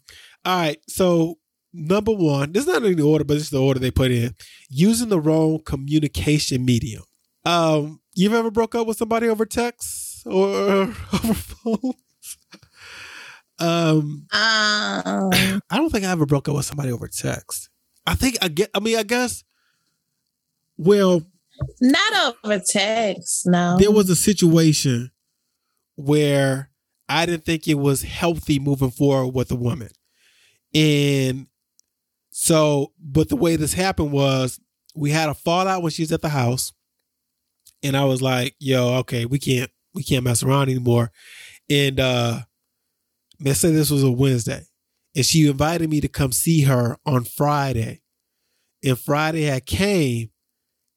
[0.46, 1.40] All right, so
[1.74, 4.12] number one, this is not in the order, but this is the order they put
[4.12, 4.36] in.
[4.70, 7.04] Using the wrong communication medium.
[7.46, 10.36] Um, you've ever broke up with somebody over text or
[11.14, 11.94] over phone?
[13.60, 15.30] um, Um,
[15.70, 17.70] I don't think I ever broke up with somebody over text.
[18.06, 18.70] I think I get.
[18.74, 19.44] I mean, I guess.
[20.78, 21.24] Well,
[21.82, 23.48] not over text.
[23.48, 25.12] No, there was a situation
[25.96, 26.70] where
[27.10, 29.90] I didn't think it was healthy moving forward with a woman.
[30.74, 31.48] And
[32.32, 34.60] so, but the way this happened was
[34.96, 36.74] we had a fallout when she was at the house.
[37.84, 41.12] And I was like, yo, okay, we can't we can't mess around anymore.
[41.70, 42.42] And uh
[43.40, 44.64] let's say this was a Wednesday.
[45.16, 48.02] And she invited me to come see her on Friday.
[48.84, 50.30] And Friday had came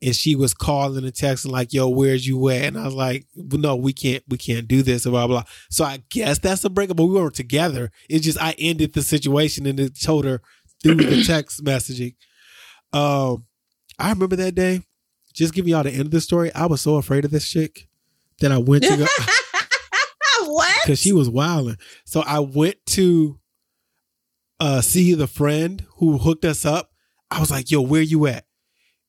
[0.03, 3.27] and she was calling and texting like, "Yo, where's you at?" And I was like,
[3.35, 5.45] "No, we can't, we can't do this." Blah blah.
[5.69, 6.97] So I guess that's a breakup.
[6.97, 7.91] But we weren't together.
[8.09, 10.41] It's just I ended the situation and it told her
[10.83, 12.15] through the text messaging.
[12.93, 13.47] Um,
[13.99, 14.83] I remember that day.
[15.33, 16.53] Just giving y'all the end of the story.
[16.55, 17.89] I was so afraid of this chick
[18.41, 19.07] that I went to go
[20.47, 20.75] what?
[20.83, 21.77] because she was wilding.
[22.05, 23.39] So I went to
[24.59, 26.91] uh see the friend who hooked us up.
[27.31, 28.45] I was like, "Yo, where you at?"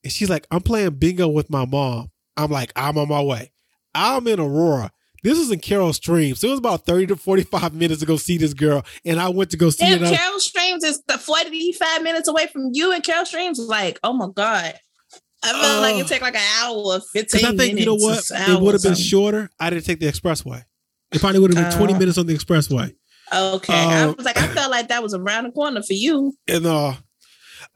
[0.03, 2.09] And she's like, I'm playing bingo with my mom.
[2.37, 3.51] I'm like, I'm on my way.
[3.93, 4.91] I'm in Aurora.
[5.23, 6.43] This was in Carol Streams.
[6.43, 8.83] It was about 30 to 45 minutes to go see this girl.
[9.05, 10.09] And I went to go see Damn, her.
[10.15, 14.13] Carol Streams is the 45 minutes away from you, and Carol Streams is like, oh
[14.13, 14.73] my God.
[15.43, 15.81] I felt Oh.
[15.81, 17.79] like it take like an hour or 15 Because I think, minutes.
[17.79, 18.23] you know what?
[18.31, 19.49] It would have been shorter.
[19.59, 20.63] I didn't take the expressway.
[21.11, 21.97] It probably would have been 20 Uh.
[21.99, 22.93] minutes on the expressway.
[23.33, 23.73] Okay.
[23.73, 26.33] I Um, was like, I felt like that was around the corner for you.
[26.47, 26.93] And uh,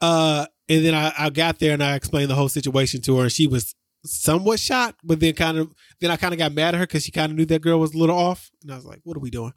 [0.00, 3.22] uh, and then I, I got there and I explained the whole situation to her,
[3.24, 3.74] and she was
[4.04, 7.04] somewhat shocked, but then kind of then I kind of got mad at her because
[7.04, 9.16] she kind of knew that girl was a little off, and I was like, "What
[9.16, 9.52] are we doing?"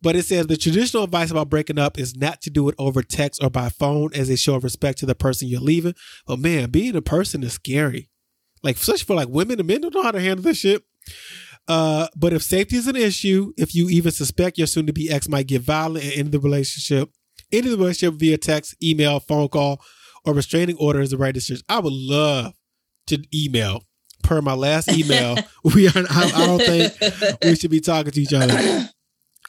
[0.00, 3.02] But it says the traditional advice about breaking up is not to do it over
[3.02, 5.94] text or by phone as a show of respect to the person you're leaving.
[6.26, 8.08] But man, being a person is scary.
[8.62, 10.82] Like, especially for like women and men don't know how to handle this shit.
[11.68, 15.10] Uh, but if safety is an issue, if you even suspect your soon to be
[15.10, 17.10] ex might get violent and end the relationship,
[17.52, 19.82] end the relationship via text, email, phone call,
[20.24, 21.64] or restraining order is the right decision.
[21.68, 22.54] I would love
[23.08, 23.82] to email.
[24.22, 25.36] Per my last email,
[25.74, 25.92] we are.
[25.96, 26.94] I, I don't think
[27.42, 28.88] we should be talking to each other.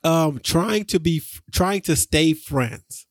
[0.04, 3.08] Um, trying to be, trying to stay friends.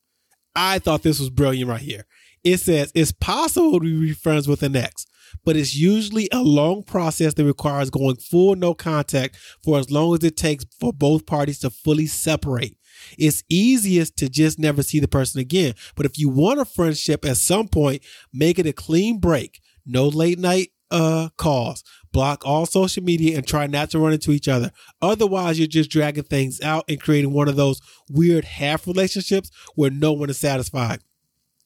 [0.55, 2.05] I thought this was brilliant right here.
[2.45, 5.05] It says it's possible to be friends with an ex,
[5.43, 10.13] but it's usually a long process that requires going full no contact for as long
[10.13, 12.77] as it takes for both parties to fully separate.
[13.17, 15.73] It's easiest to just never see the person again.
[15.95, 19.61] But if you want a friendship at some point, make it a clean break.
[19.85, 21.83] No late night uh calls.
[22.11, 24.71] Block all social media and try not to run into each other.
[25.01, 29.91] Otherwise, you're just dragging things out and creating one of those weird half relationships where
[29.91, 30.99] no one is satisfied.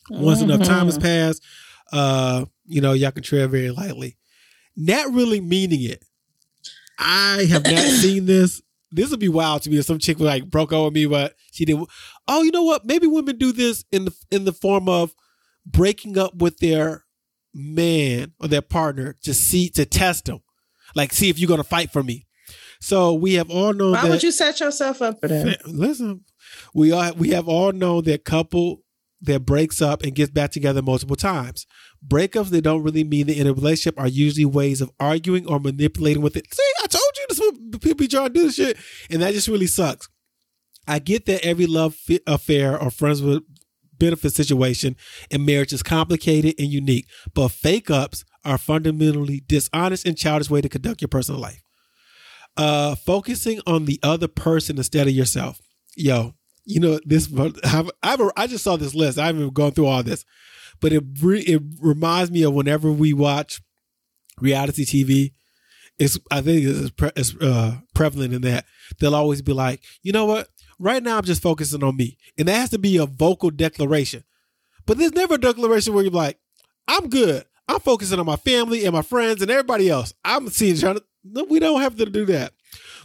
[0.10, 1.44] Once enough time has passed,
[1.92, 4.18] uh, you know, y'all can tread very lightly.
[4.76, 6.04] Not really meaning it.
[6.98, 8.62] I have not seen this.
[8.92, 11.36] This would be wild to me if some chick like broke up with me, but
[11.52, 11.80] she did.
[12.28, 12.86] Oh, you know what?
[12.86, 15.14] Maybe women do this in the in the form of
[15.66, 17.06] breaking up with their
[17.54, 20.40] man or their partner to see to test them,
[20.96, 22.26] like see if you're gonna fight for me.
[22.82, 24.10] So we have all known Why that.
[24.10, 25.68] would you set yourself up for that?
[25.68, 26.24] Listen,
[26.74, 28.82] we all we have all known that couple
[29.22, 31.68] that breaks up and gets back together multiple times.
[32.08, 35.46] Breakups that don't really mean the end of a relationship are usually ways of arguing
[35.48, 36.52] or manipulating with it.
[36.54, 38.78] See, I told you this is what people be trying to do this shit,
[39.10, 40.08] and that just really sucks.
[40.88, 43.44] I get that every love affair or friends with
[44.00, 44.96] benefit situation
[45.30, 50.62] in marriage is complicated and unique, but fake ups are fundamentally dishonest and childish way
[50.62, 51.62] to conduct your personal life.
[52.58, 55.60] Uh, focusing on the other person instead of yourself.
[55.96, 56.34] Yo,
[56.66, 57.30] you know this.
[57.64, 59.20] I've, I've, I just saw this list.
[59.20, 60.26] I haven't gone through all this,
[60.82, 63.62] but it re, it reminds me of whenever we watch
[64.40, 65.32] reality TV.
[65.98, 68.66] It's I think it's, pre, it's uh, prevalent in that
[69.00, 70.48] they'll always be like, you know what?
[70.80, 74.24] Right now, I'm just focusing on me, and that has to be a vocal declaration.
[74.86, 76.40] But there's never a declaration where you're like,
[76.88, 77.46] I'm good.
[77.68, 80.14] I'm focusing on my family and my friends and everybody else.
[80.26, 81.46] I'm seeing trying to.
[81.50, 82.54] We don't have to do that.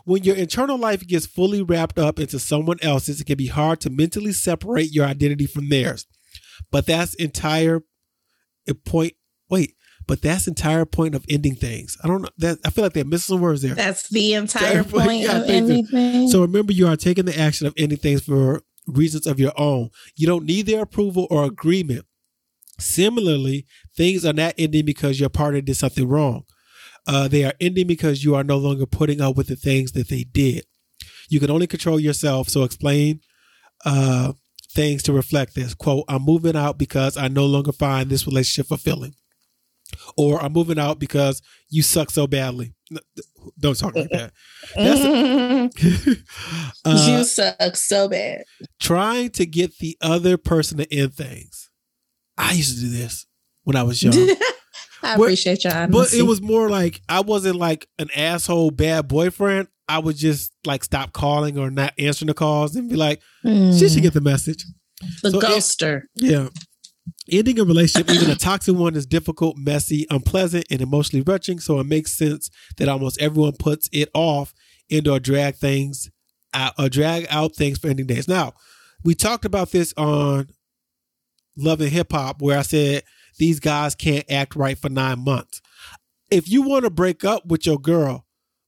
[0.04, 3.80] When your internal life gets fully wrapped up into someone else's, it can be hard
[3.80, 6.06] to mentally separate your identity from theirs.
[6.70, 7.80] But that's entire
[8.84, 9.14] point.
[9.50, 9.74] Wait,
[10.06, 11.96] but that's entire point of ending things.
[12.02, 12.58] I don't know that.
[12.64, 13.74] I feel like they're missing some words there.
[13.74, 16.28] That's the entire Yeah, point of anything.
[16.28, 19.90] So remember, you are taking the action of ending things for reasons of your own.
[20.16, 22.04] You don't need their approval or agreement.
[22.78, 26.42] Similarly, things are not ending because your partner did something wrong.
[27.06, 30.08] Uh, they are ending because you are no longer putting up with the things that
[30.08, 30.64] they did.
[31.28, 32.48] You can only control yourself.
[32.48, 33.20] So explain
[33.84, 34.32] uh,
[34.74, 35.74] things to reflect this.
[35.74, 39.14] Quote, I'm moving out because I no longer find this relationship fulfilling.
[40.16, 42.74] Or I'm moving out because you suck so badly.
[42.90, 43.00] No,
[43.58, 44.32] Don't talk like that.
[44.74, 45.74] That's
[46.84, 48.44] Uh, you suck so bad.
[48.80, 51.70] trying to get the other person to end things.
[52.36, 53.26] I used to do this
[53.62, 54.14] when I was young,
[55.02, 59.06] I But- appreciate your but it was more like I wasn't like an asshole bad
[59.08, 59.68] boyfriend.
[59.88, 63.78] I would just like stop calling or not answering the calls and be like, Mm.
[63.78, 64.64] she should get the message.
[65.22, 66.02] the so it- ghoster.
[66.14, 66.48] Yeah.
[67.30, 71.58] Ending a relationship, even a toxic one, is difficult, messy, unpleasant, and emotionally wrenching.
[71.58, 74.54] So it makes sense that almost everyone puts it off
[74.90, 76.10] and or drag things
[76.54, 78.28] out or drag out things for ending days.
[78.28, 78.52] Now,
[79.04, 80.48] we talked about this on
[81.56, 83.02] Love and Hip Hop, where I said
[83.38, 85.60] these guys can't act right for nine months.
[86.30, 88.23] If you want to break up with your girl,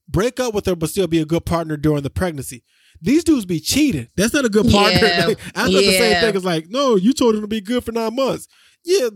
[0.07, 2.63] break up with her, but still be a good partner during the pregnancy.
[3.01, 4.07] These dudes be cheating.
[4.15, 4.99] That's not a good partner.
[4.99, 5.25] Yeah.
[5.27, 7.91] That's not the same thing It's like, no, you told him to be good for
[7.91, 8.47] nine months.
[8.83, 9.09] Yeah,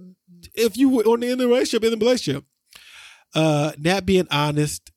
[0.53, 2.45] if you were on the end of the relationship, in the relationship.
[3.33, 4.91] Uh, not being honest,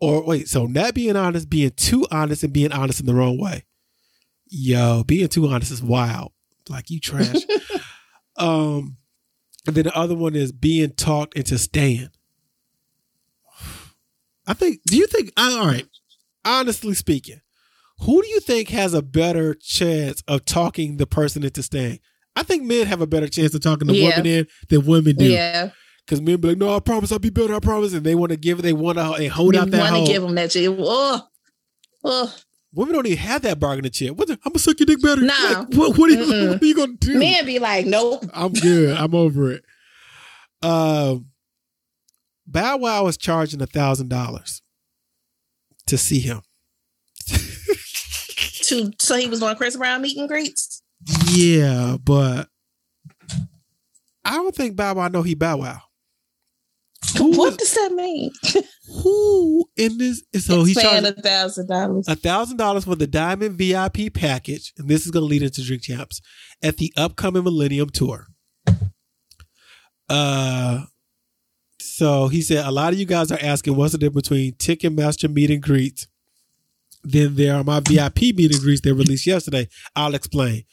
[0.00, 3.40] or wait, so not being honest, being too honest, and being honest in the wrong
[3.40, 3.64] way.
[4.48, 6.32] Yo, being too honest is wild.
[6.68, 7.36] Like you trash.
[8.36, 8.96] um,
[9.66, 12.10] and then the other one is being talked into staying.
[14.50, 14.80] I think.
[14.86, 15.32] Do you think?
[15.36, 15.86] All right.
[16.44, 17.40] Honestly speaking,
[18.00, 22.00] who do you think has a better chance of talking the person into staying?
[22.34, 24.08] I think men have a better chance of talking the Yeah.
[24.08, 25.26] woman in than women do.
[25.26, 25.70] Yeah,
[26.04, 27.54] Because men be like, "No, I promise I'll be better.
[27.54, 28.62] I promise," and they want to give it.
[28.62, 30.68] They want to they hold out you that want to give them that shit.
[30.76, 31.22] Oh,
[32.02, 32.34] oh.
[32.72, 34.16] Women don't even have that bargaining chip.
[34.16, 35.20] What the, I'm gonna suck your dick better.
[35.22, 35.34] Nah.
[35.34, 37.18] Like, what, what, are you, what are you gonna do?
[37.18, 38.24] Men be like, nope.
[38.32, 38.96] I'm good.
[38.96, 39.64] I'm over it.
[40.62, 41.26] Um,
[42.50, 44.62] Bow Wow is charging a thousand dollars
[45.86, 46.42] to see him.
[48.64, 50.82] To so he was doing Chris Brown meet and greets.
[51.32, 52.46] Yeah, but
[54.24, 55.80] I don't think Bow Wow know he Bow Wow.
[57.18, 58.30] Who what is- does that mean?
[59.02, 60.22] Who in this?
[60.38, 62.06] So he's paying charging a thousand dollars.
[62.06, 65.64] a thousand dollars for the Diamond VIP package, and this is going to lead into
[65.64, 66.20] Drink Champs
[66.62, 68.26] at the upcoming Millennium Tour.
[70.08, 70.84] Uh,
[72.00, 75.30] so he said a lot of you guys are asking what's the difference between Ticketmaster
[75.30, 76.08] meet and greets.
[77.04, 79.68] Then there are my VIP meet and greets that released yesterday.
[79.94, 80.64] I'll explain.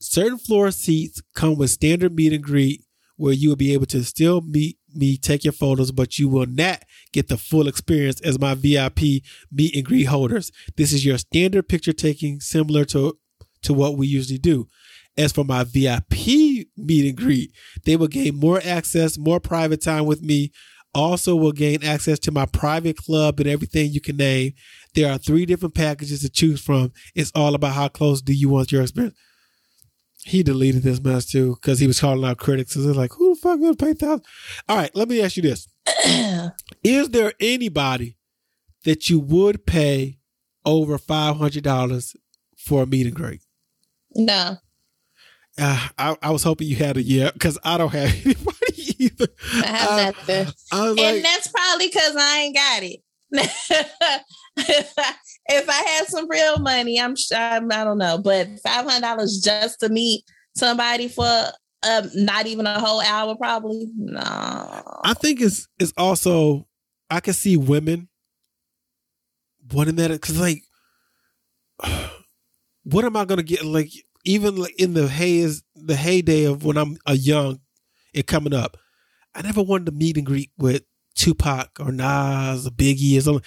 [0.00, 2.84] Certain floor seats come with standard meet and greet
[3.16, 6.44] where you will be able to still meet me, take your photos, but you will
[6.44, 10.52] not get the full experience as my VIP meet and greet holders.
[10.76, 13.16] This is your standard picture taking, similar to
[13.62, 14.68] to what we usually do.
[15.16, 17.52] As for my VIP meet and greet,
[17.84, 20.52] they will gain more access, more private time with me.
[20.94, 24.52] Also, will gain access to my private club and everything you can name.
[24.94, 26.92] There are three different packages to choose from.
[27.14, 29.14] It's all about how close do you want your experience.
[30.24, 32.72] He deleted this mess too because he was calling out critics.
[32.72, 34.24] So they're like, "Who the fuck gonna pay thousand?
[34.68, 35.68] All right, let me ask you this:
[36.82, 38.16] Is there anybody
[38.84, 40.18] that you would pay
[40.64, 42.16] over five hundred dollars
[42.56, 43.42] for a meet and greet?
[44.16, 44.56] no,
[45.58, 49.26] Uh, I, I was hoping you had a yeah because I don't have anybody either.
[49.54, 50.52] I have Uh, nothing.
[50.72, 53.00] And like, that's probably because I ain't got it.
[55.48, 59.40] if I had some real money, I'm, I'm I don't know, but five hundred dollars
[59.42, 61.24] just to meet somebody for
[61.88, 64.20] um not even a whole hour, probably no.
[64.22, 66.66] I think it's it's also
[67.10, 68.08] I can see women
[69.72, 70.62] wanting that because like,
[72.84, 73.64] what am I gonna get?
[73.64, 73.90] Like
[74.26, 77.60] even like in the haze, the heyday of when I'm a young
[78.14, 78.76] and coming up,
[79.34, 80.82] I never wanted to meet and greet with
[81.14, 83.44] Tupac or Nas or Biggie or something.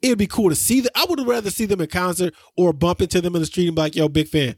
[0.00, 0.92] It'd be cool to see them.
[0.94, 3.76] I would rather see them in concert or bump into them in the street and
[3.76, 4.56] be like, "Yo, big fan."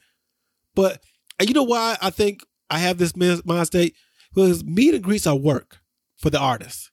[0.75, 1.03] But
[1.41, 3.97] you know why I think I have this min- mind state
[4.33, 5.79] because meet and greets are work
[6.17, 6.91] for the artist,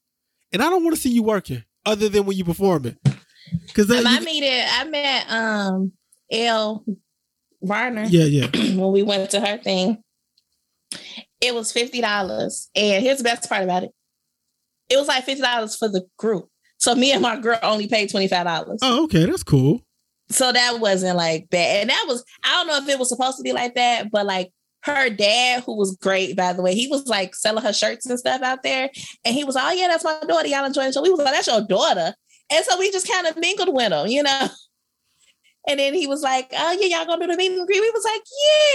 [0.51, 2.97] and I don't want to see you working other than when you performing.
[3.67, 5.91] Because Um, I meet I met um
[6.31, 6.85] Elle
[7.61, 8.47] Varner yeah, yeah.
[8.75, 10.03] when we went to her thing.
[11.41, 13.91] It was fifty dollars, and here's the best part about it:
[14.89, 16.49] it was like fifty dollars for the group.
[16.77, 18.79] So me and my girl only paid twenty five dollars.
[18.81, 19.81] Oh, okay, that's cool.
[20.29, 21.81] So that wasn't like bad.
[21.81, 24.25] And that was, I don't know if it was supposed to be like that, but
[24.25, 24.51] like
[24.83, 28.19] her dad, who was great, by the way, he was like selling her shirts and
[28.19, 28.89] stuff out there.
[29.25, 30.47] And he was, oh, yeah, that's my daughter.
[30.47, 31.01] Y'all enjoying the show.
[31.01, 32.13] We was like, that's your daughter.
[32.51, 34.47] And so we just kind of mingled with him, you know?
[35.67, 37.81] And then he was like, oh, yeah, y'all gonna do the meet and greet?
[37.81, 38.21] We was like,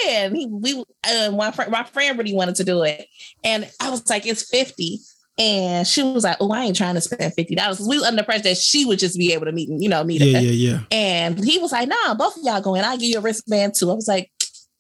[0.05, 0.27] yeah.
[0.27, 3.07] And he, we, uh, my, friend, my friend really wanted to do it.
[3.43, 5.01] And I was like, it's 50.
[5.37, 7.89] And she was like, oh, I ain't trying to spend $50.
[7.89, 10.21] We was under pressure that she would just be able to meet, you know, meet
[10.21, 10.45] Yeah, us.
[10.45, 10.81] yeah, yeah.
[10.93, 12.85] And he was like, nah, both of y'all going.
[12.85, 13.91] I'll give you a wristband too.
[13.91, 14.31] I was like,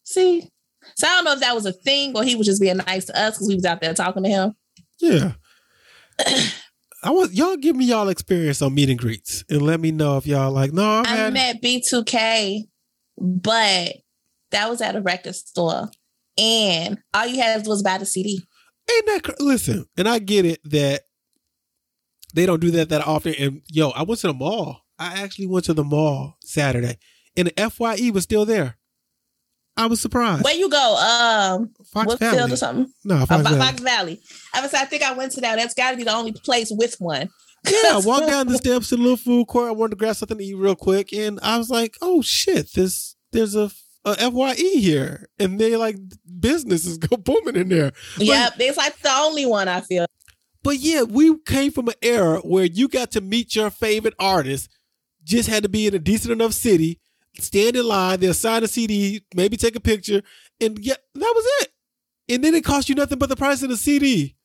[0.04, 0.48] see.
[0.96, 3.06] So I don't know if that was a thing or he was just being nice
[3.06, 4.52] to us because we was out there talking to him.
[5.00, 5.32] Yeah.
[7.04, 10.16] I want y'all give me y'all experience on meet and greets and let me know
[10.16, 12.62] if y'all like no I've I had met B2K,
[13.18, 13.92] but
[14.50, 15.88] that was at a record store.
[16.36, 18.42] And all you had was buy the CD.
[18.90, 21.02] ain't that cr- listen and I get it that
[22.32, 25.46] they don't do that that often and yo I went to the mall I actually
[25.46, 26.98] went to the mall Saturday,
[27.36, 28.78] and the FYE was still there.
[29.76, 30.44] I was surprised.
[30.44, 30.96] Where you go?
[30.96, 32.38] Um, Fox Valley.
[32.38, 32.92] Woodfield or something?
[33.04, 33.58] No, Uh, Fox Fo- Valley.
[33.58, 34.20] Fox Valley.
[34.54, 34.72] I was.
[34.74, 35.56] I think I went to that.
[35.56, 37.28] That's got to be the only place with one.
[37.66, 39.68] Yeah, I walked down the steps to the little food court.
[39.68, 42.72] I wanted to grab something to eat real quick, and I was like, "Oh shit!
[42.74, 43.70] This there's a,
[44.04, 45.96] a FYE here, and they like
[46.38, 50.06] business is go booming in there." Yep, it's like the only one I feel.
[50.62, 54.70] But yeah, we came from an era where you got to meet your favorite artist,
[55.24, 57.00] just had to be in a decent enough city,
[57.38, 60.22] stand in line, they'll sign a CD, maybe take a picture,
[60.60, 61.72] and yeah, that was it.
[62.28, 64.36] And then it cost you nothing but the price of the CD.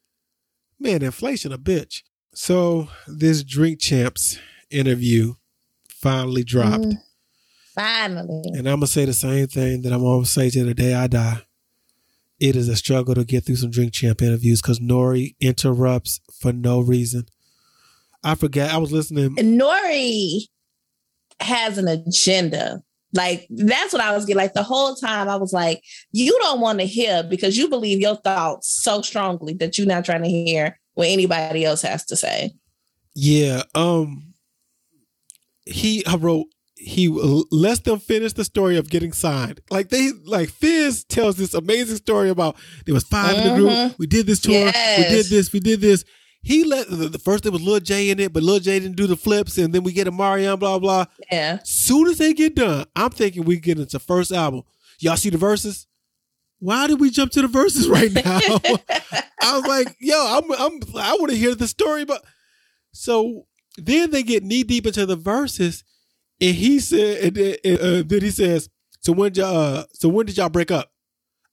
[0.79, 2.03] Man, inflation a bitch.
[2.33, 4.37] So this Drink Champs
[4.69, 5.35] interview
[5.87, 6.85] finally dropped.
[6.85, 6.97] Mm,
[7.75, 8.43] finally.
[8.53, 11.07] And I'm gonna say the same thing that I'm gonna say to the day I
[11.07, 11.41] die.
[12.39, 15.35] It is a struggle to get through some drink champ interviews because N.O.R.E.
[15.41, 17.25] interrupts for no reason.
[18.23, 18.73] I forget.
[18.73, 19.35] I was listening.
[19.37, 20.47] N.O.R.E.
[21.39, 22.81] has an agenda.
[23.13, 24.37] Like that's what I was getting.
[24.37, 27.99] Like the whole time, I was like, "You don't want to hear because you believe
[27.99, 32.15] your thoughts so strongly that you're not trying to hear what anybody else has to
[32.15, 32.53] say."
[33.15, 33.63] Yeah.
[33.73, 34.33] Um.
[35.65, 36.47] He I wrote.
[36.75, 37.09] He
[37.51, 39.59] lets them finish the story of getting signed.
[39.69, 43.69] Like they like Fizz tells this amazing story about there was 5 in the group.
[43.69, 43.97] Mhm.
[43.97, 44.53] We did this tour.
[44.53, 45.51] We did this.
[45.51, 46.05] We did this.
[46.41, 49.07] He let the, first there was Lil J in it, but Lil J didn't do
[49.07, 51.05] the flips, and then we get Omarion, blah blah.
[51.31, 54.63] Yeah, Soon as they get done, I'm thinking we get into first album.
[54.99, 55.87] Y'all see the verses?
[56.59, 58.39] Why did we jump to the verses right now?
[59.41, 62.23] I was like, yo, I'm, I'm I want to hear the story, but
[62.91, 63.45] so
[63.77, 65.83] then they get knee deep into the verses,
[66.41, 68.69] and he said, and then, and, uh, then he says,
[69.01, 70.91] so when y'all, uh, so when did y'all break up?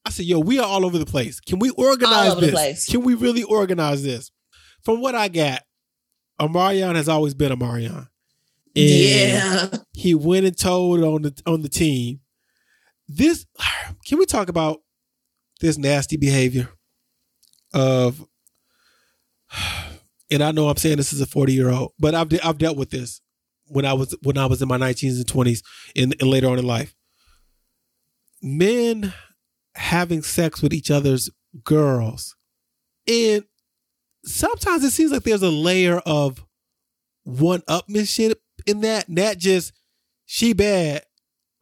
[0.05, 1.41] I said, yo, we are all over the place.
[1.41, 2.55] Can we organize over the this?
[2.55, 2.87] place.
[2.89, 4.31] Can we really organize this?
[4.87, 5.63] From what I got,
[6.41, 8.07] Omarion has always been Omarion.
[8.77, 9.69] And yeah.
[9.93, 12.21] he went and told on the on the team.
[13.09, 13.47] This
[14.07, 14.79] can we talk about
[15.61, 16.69] this nasty behavior
[17.75, 18.25] of
[20.31, 22.59] and I know I'm saying this is a 40 year old, but I've de- I've
[22.59, 23.21] dealt with this
[23.67, 25.63] when I was when I was in my 19s and 20s
[25.97, 26.95] and, and later on in life.
[28.41, 29.13] Men
[29.75, 31.29] having sex with each other's
[31.65, 32.37] girls.
[33.09, 33.43] And
[34.27, 36.45] sometimes it seems like there's a layer of
[37.25, 38.35] one upmanship
[38.67, 39.73] in that, not just
[40.27, 41.03] she bad,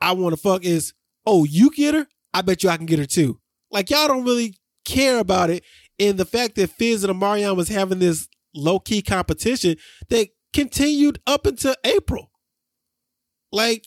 [0.00, 0.92] I want to fuck is,
[1.26, 2.06] oh, you get her?
[2.32, 3.38] I bet you I can get her too.
[3.70, 5.64] Like y'all don't really care about it.
[5.98, 9.76] And the fact that Fizz and Omarion was having this low key competition
[10.08, 12.30] that continued up until April.
[13.52, 13.84] Like,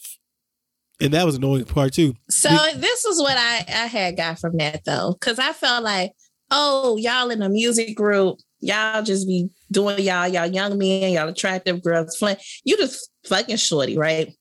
[1.02, 2.16] and that was annoying part too.
[2.30, 6.14] So this is what I I had got from that though, because I felt like,
[6.50, 11.28] oh, y'all in a music group, y'all just be doing y'all, y'all young men, y'all
[11.28, 12.38] attractive girls, fun.
[12.64, 14.34] You just fucking shorty, right?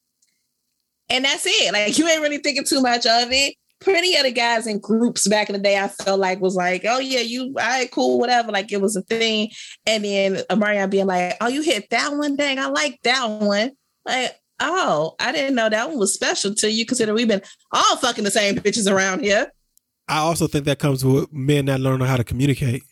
[1.09, 1.72] And that's it.
[1.72, 3.55] Like you ain't really thinking too much of it.
[3.81, 6.85] Plenty of the guys in groups back in the day, I felt like was like,
[6.87, 8.50] oh yeah, you, all right, cool, whatever.
[8.50, 9.50] Like it was a thing.
[9.87, 13.72] And then Marion being like, oh, you hit that one, dang, I like that one.
[14.07, 16.87] Like, oh, I didn't know that one was special to you.
[16.87, 19.52] Consider we've been all fucking the same bitches around here.
[20.09, 22.83] I also think that comes with men not learning how to communicate.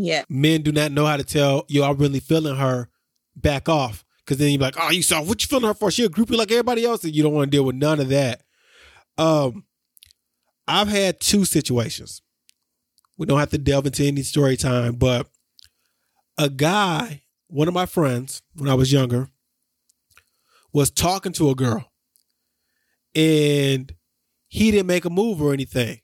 [0.00, 0.22] Yeah.
[0.28, 2.88] Men do not know how to tell, yo, I'm really feeling her,
[3.34, 4.04] back off.
[4.26, 5.90] Cause then you're like, oh, you saw what you feeling her for?
[5.90, 8.08] She a groupie like everybody else, and you don't want to deal with none of
[8.10, 8.42] that.
[9.16, 9.64] Um,
[10.68, 12.22] I've had two situations.
[13.16, 15.26] We don't have to delve into any story time, but
[16.36, 19.30] a guy, one of my friends, when I was younger,
[20.72, 21.90] was talking to a girl,
[23.16, 23.92] and
[24.46, 26.00] he didn't make a move or anything.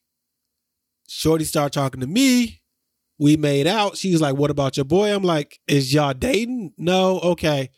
[1.07, 2.63] Shorty started talking to me.
[3.19, 3.97] We made out.
[3.97, 5.15] She's like, What about your boy?
[5.15, 6.73] I'm like, Is y'all dating?
[6.77, 7.21] No.
[7.21, 7.71] Okay.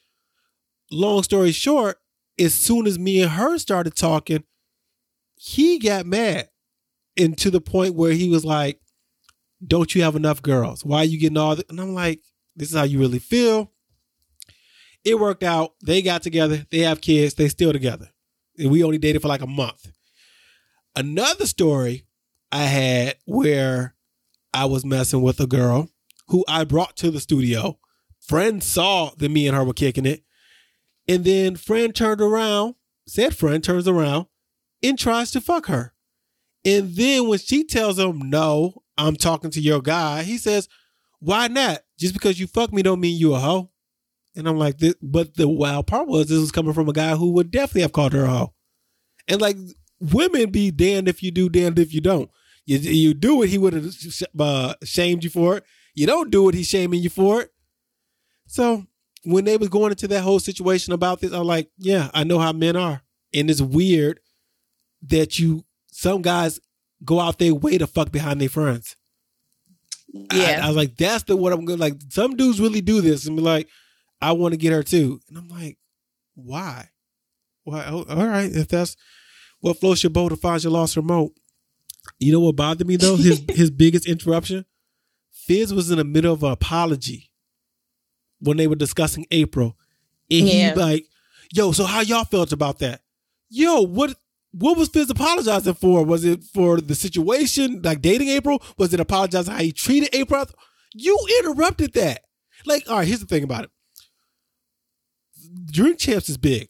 [0.90, 1.99] Long story short,
[2.38, 4.44] as soon as me and her started talking,
[5.35, 6.49] he got mad.
[7.19, 8.81] And to the point where he was like,
[9.67, 10.85] Don't you have enough girls?
[10.85, 11.71] Why are you getting all that?
[11.71, 12.21] And I'm like,
[12.54, 13.73] This is how you really feel.
[15.04, 15.75] It worked out.
[15.85, 16.67] They got together.
[16.71, 17.35] They have kids.
[17.35, 18.11] They still together.
[18.58, 19.92] And we only dated for like a month.
[20.96, 22.06] Another story
[22.50, 23.96] I had where
[24.57, 25.90] I was messing with a girl
[26.29, 27.79] who I brought to the studio.
[28.21, 30.25] Friend saw that me and her were kicking it.
[31.07, 32.75] And then friend turned around,
[33.07, 34.27] said friend turns around
[34.83, 35.92] and tries to fuck her.
[36.65, 40.69] And then when she tells him, no, I'm talking to your guy, he says,
[41.21, 41.81] why not?
[41.98, 43.71] Just because you fuck me don't mean you a hoe.
[44.35, 47.33] And I'm like, but the wild part was this was coming from a guy who
[47.33, 48.54] would definitely have called her a hoe.
[49.29, 49.57] And like
[50.00, 52.31] women be damned if you do, damned if you don't.
[52.67, 53.94] You, you do it, he would have
[54.38, 55.64] uh, shamed you for it.
[55.94, 57.50] You don't do it, he's shaming you for it.
[58.48, 58.85] So
[59.25, 62.38] when they was going into that whole situation about this, I'm like, yeah, I know
[62.38, 63.02] how men are,
[63.33, 64.21] and it's weird
[65.02, 66.60] that you some guys
[67.04, 68.96] go out their way to fuck behind their friends.
[70.12, 70.60] Yeah.
[70.60, 71.94] I, I was like, that's the what I'm going to, like.
[72.10, 73.69] Some dudes really do this and be like,
[74.21, 75.79] I want to get her too, and I'm like,
[76.35, 76.90] why?
[77.64, 77.85] Why?
[77.87, 78.96] Oh, all right, if that's
[79.60, 81.33] what floats your boat to find your lost remote.
[82.19, 83.17] You know what bothered me though?
[83.17, 84.65] His his biggest interruption.
[85.33, 87.31] Fizz was in the middle of an apology
[88.40, 89.77] when they were discussing April,
[90.31, 90.75] and Yeah.
[90.75, 91.07] he like,
[91.52, 93.02] "Yo, so how y'all felt about that?
[93.48, 94.17] Yo, what
[94.52, 96.04] what was Fizz apologizing for?
[96.04, 98.63] Was it for the situation, like dating April?
[98.79, 100.46] Was it apologizing how he treated April?
[100.94, 102.23] You interrupted that.
[102.65, 103.71] Like, all right, here's the thing about it.
[105.67, 106.69] Drink Champs is big.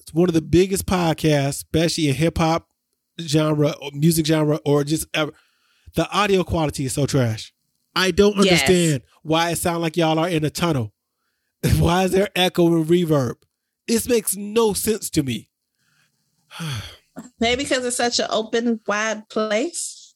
[0.00, 2.68] It's one of the biggest podcasts, especially in hip hop
[3.20, 5.32] genre, or music genre, or just ever.
[5.94, 7.52] The audio quality is so trash.
[7.94, 8.62] I don't Yes.
[8.62, 10.92] understand why it sounds like y'all are in a tunnel.
[11.78, 13.36] Why is there echo and reverb?
[13.88, 15.48] This makes no sense to me.
[17.40, 20.14] Maybe because it's such an open, wide place.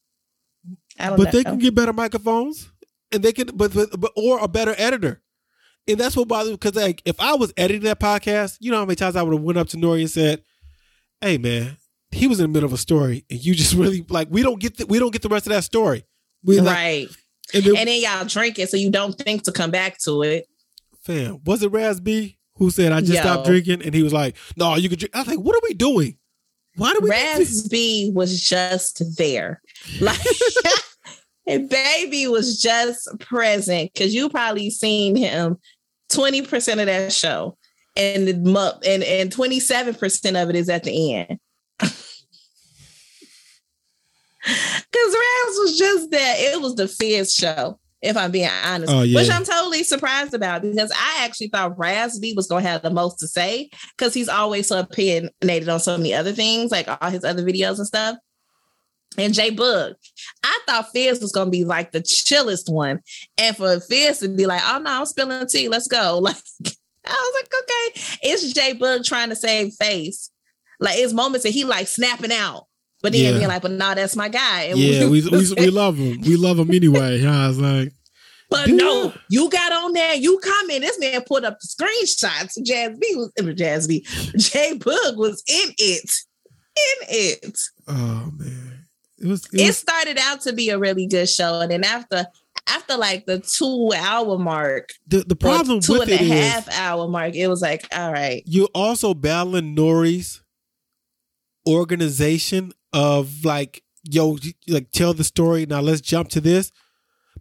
[0.98, 1.30] I don't But know.
[1.30, 2.70] they can get better microphones,
[3.12, 5.22] and they can, but, but, but or a better editor,
[5.86, 6.56] and that's what bothers me.
[6.56, 9.32] Because like, if I was editing that podcast, you know how many times I would
[9.32, 10.02] have went up to N.O.R.E.
[10.02, 10.42] and said,
[11.22, 11.77] "Hey, man,
[12.10, 14.60] he was in the middle of a story, and you just really like we don't
[14.60, 16.04] get the, we don't get the rest of that story."
[16.44, 17.08] We like, right.
[17.52, 20.22] and then, And then y'all drink it so you don't think to come back to
[20.22, 20.46] it.
[21.02, 23.20] fam, was it Raz B who said I just Yo.
[23.20, 25.60] stopped drinking, and he was like, "No, you could drink." I was like, "What are
[25.62, 26.16] we doing?
[26.76, 29.60] Why do we?" Raz B was just there.
[30.00, 30.20] Like
[31.46, 35.56] and baby was just present because you probably seen him
[36.10, 37.56] 20% of that show.
[37.96, 41.40] And the and and 27% of it is at the end.
[44.48, 46.36] Because Raz was just that.
[46.38, 48.92] It was the Fizz show, if I'm being honest.
[48.92, 49.20] Oh, yeah.
[49.20, 52.82] Which I'm totally surprised about because I actually thought Raz B was going to have
[52.82, 56.88] the most to say because he's always so opinionated on so many other things, like
[56.88, 58.16] all his other videos and stuff.
[59.16, 59.94] And Jay Boog,
[60.44, 63.00] I thought Fizz was gonna be like the chillest one,
[63.38, 66.18] and for Fizz to be like, "Oh no, I'm spilling tea, let's go."
[67.08, 70.30] Like, I was like, "Okay, it's Jay Boog trying to save face."
[70.78, 72.66] Like, it's moments that he like snapping out,
[73.02, 73.32] but then Yeah.
[73.38, 76.20] being like, "But no, that's my guy." And Yeah, we, we, we love him.
[76.22, 77.18] We love him anyway.
[77.20, 77.92] Yeah, I was like,
[78.50, 79.48] But Do no, you?
[79.50, 80.82] got on there, you come in.
[80.82, 82.54] This man put up the screenshots.
[82.64, 84.04] Jazz B was uh, Jazz B.
[84.36, 86.10] Jay Boog was in it.
[86.76, 87.58] In it.
[87.88, 88.86] oh man,
[89.18, 89.44] it was.
[89.52, 91.60] It It was started out to be a really good show.
[91.60, 92.24] And then after
[92.68, 96.30] after like the two hour mark, the, the problem two with and a it is
[96.52, 98.42] half hour mark, it was like, all right.
[98.46, 100.42] you're also battling N.O.R.E.'s
[101.68, 104.38] organization of like, yo,
[104.68, 105.66] like tell the story.
[105.66, 106.72] Now let's jump to this.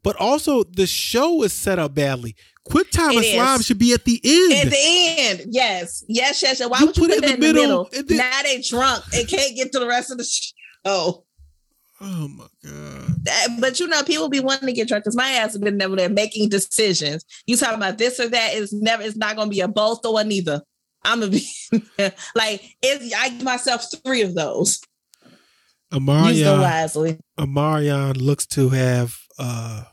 [0.03, 2.35] But also the show is set up badly.
[2.65, 3.33] Quick time and is.
[3.33, 4.53] slime should be at the end.
[4.67, 6.59] At the end, yes, yes, yes.
[6.59, 6.69] yes.
[6.69, 7.89] Why You would you put put, it that in the middle?
[7.91, 10.51] then- now they drunk and can't get to the rest of the show.
[10.85, 11.23] oh
[11.99, 13.23] Oh my god.
[13.23, 15.77] That- but you know, people be wanting to get drunk because my ass has been
[15.77, 17.25] never there making decisions.
[17.47, 19.01] You talking about this or that is never.
[19.01, 20.61] It's not going to be a both or neither.
[21.07, 21.47] I'm gonna be
[22.35, 24.81] like, it, I give myself three of those.
[25.91, 27.17] Omarion, wisely.
[27.39, 29.83] Omarion looks to have uh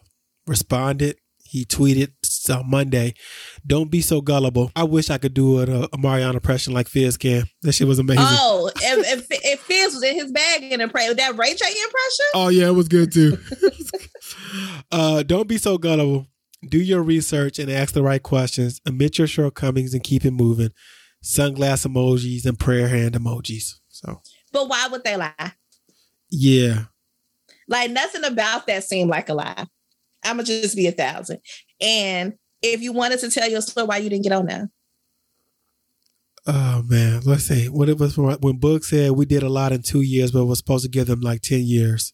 [0.46, 1.16] responded.
[1.44, 2.10] He tweeted
[2.50, 3.14] on Monday,
[3.64, 7.16] "Don't be so gullible." I wish I could do an uh, Omarion impression like Fizz
[7.16, 7.44] can.
[7.62, 8.24] That shit was amazing.
[8.26, 11.64] Oh, if, if, if Fizz was in his bag and pray with that Ray J
[11.64, 13.38] impression, Oh yeah, it was good too.
[14.90, 16.26] uh, don't be so gullible.
[16.68, 18.80] Do your research and ask the right questions.
[18.84, 20.70] Admit your shortcomings and keep it moving.
[21.24, 23.76] Sunglass emojis and prayer hand emojis.
[23.88, 24.20] So
[24.52, 25.52] but why would they lie?
[26.30, 26.84] yeah,
[27.66, 29.66] Like nothing about that seemed like a lie.
[30.22, 31.40] I'm gonna just be a thousand.
[31.80, 34.70] And if you wanted to tell your story, why you didn't get on there?
[36.46, 37.68] Oh man, let's see.
[37.68, 40.44] What it was when when Book said we did a lot in two years, but
[40.44, 42.12] was supposed to give them like ten years.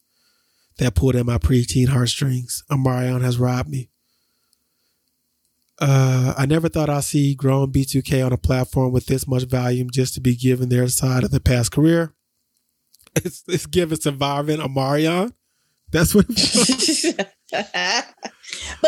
[0.78, 2.62] That pulled at my preteen heartstrings.
[2.70, 3.89] Omarion has robbed me.
[5.80, 9.88] Uh, I never thought I'd see grown B2K on a platform with this much volume
[9.90, 12.12] just to be given their side of the past career.
[13.16, 15.32] It's it's given surviving Omarion.
[15.90, 16.26] That's what.
[16.28, 16.36] but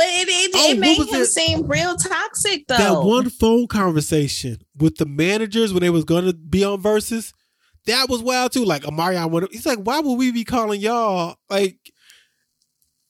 [0.04, 1.26] it it, Oh, it made him it?
[1.26, 2.76] seem real toxic though.
[2.76, 7.32] that one phone conversation with the managers when they was going to be on verses,
[7.86, 8.64] that was wild too.
[8.64, 11.36] Like Omarion, went, he's like, why would we be calling y'all?
[11.50, 11.78] Like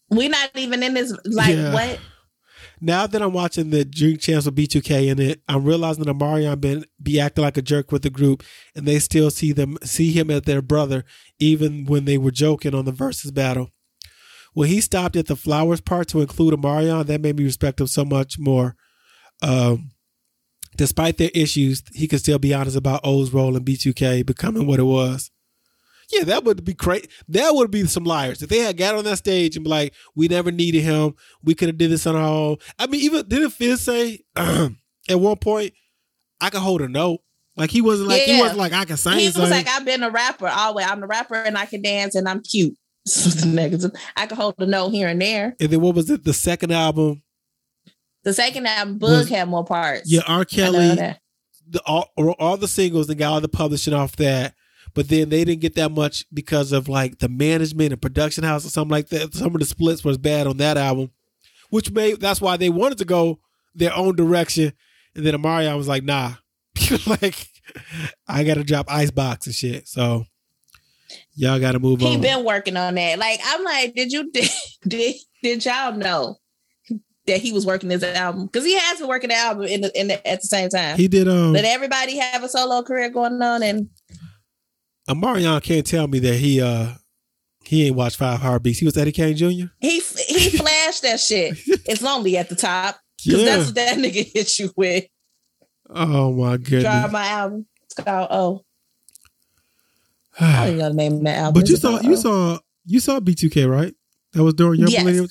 [0.09, 1.12] We're not even in this.
[1.24, 1.74] Like Yeah.
[1.74, 1.99] what?
[2.85, 6.61] Now that I'm watching the Drink Champs with B2K in it, I'm realizing that Omarion
[6.61, 8.43] been be acting like a jerk with the group,
[8.74, 11.05] and they still see them see him as their brother,
[11.39, 13.70] even when they were joking on the versus battle.
[14.53, 17.87] When he stopped at the flowers part to include Omarion, that made me respect him
[17.87, 18.74] so much more.
[19.43, 19.93] Um,
[20.76, 24.80] despite their issues, he could still be honest about O's role in B2K becoming what
[24.80, 25.30] it was.
[26.12, 27.08] Yeah, that would be great.
[27.28, 29.94] That would be some liars if they had got on that stage and be like,
[30.14, 31.14] "We never needed him.
[31.42, 34.70] We could have did this on our own." I mean, even didn't Fizz say at
[35.08, 35.72] one point,
[36.40, 37.20] "I could hold a note."
[37.56, 39.18] Like he wasn't like he wasn't like I can sing.
[39.18, 39.50] He was something.
[39.50, 40.86] like, I've been a rapper always.
[40.86, 42.76] I'm a rapper and I can dance and I'm cute.
[43.04, 43.90] The negative.
[44.16, 45.56] I can hold a note here and there.
[45.60, 46.24] and then what was it?
[46.24, 47.22] The second album,
[48.22, 50.10] The second album, Boog Was- had more parts.
[50.10, 50.44] yeah, R.
[50.44, 50.94] Kelly,
[51.68, 54.54] the all, all the singles and got all the publishing off that.
[54.95, 58.66] But then they didn't get that much because of like the management and production house
[58.66, 59.34] or something like that.
[59.34, 61.11] Some of the splits was bad on that album,
[61.70, 63.40] which made that's why they wanted to go
[63.74, 64.72] their own direction.
[65.14, 66.34] And then Omarion was like, "Nah,
[67.07, 67.49] like
[68.28, 70.24] I got to drop Icebox and shit." So
[71.34, 72.12] y'all got to move He on.
[72.12, 73.18] He been working on that.
[73.18, 74.51] Like I'm like, did you did
[74.86, 76.36] did, did y'all know
[77.26, 78.47] that he was working this album?
[78.47, 80.97] Because he has been working the album in the, in the, at the same time.
[80.97, 81.28] he did.
[81.28, 83.88] Um, Let everybody have a solo career going on, and
[85.14, 86.94] Omarion can't tell me that he uh
[87.64, 88.78] he ain't watched Five Heartbeats.
[88.80, 89.66] He was Eddie Kane Jr.
[89.80, 91.56] he he flashed that shit.
[91.86, 93.56] It's lonely at the top because Yeah.
[93.56, 95.04] that's what that nigga hit you with.
[95.90, 96.82] Oh my goodness.
[96.84, 97.66] Drop my album.
[97.84, 98.64] It's called Oh.
[100.40, 101.60] I don't know the name of that album.
[101.60, 102.16] But you It's saw you Oh.
[102.16, 103.94] saw you saw B2K right?
[104.32, 105.00] That was during your Yes.
[105.04, 105.28] millennium.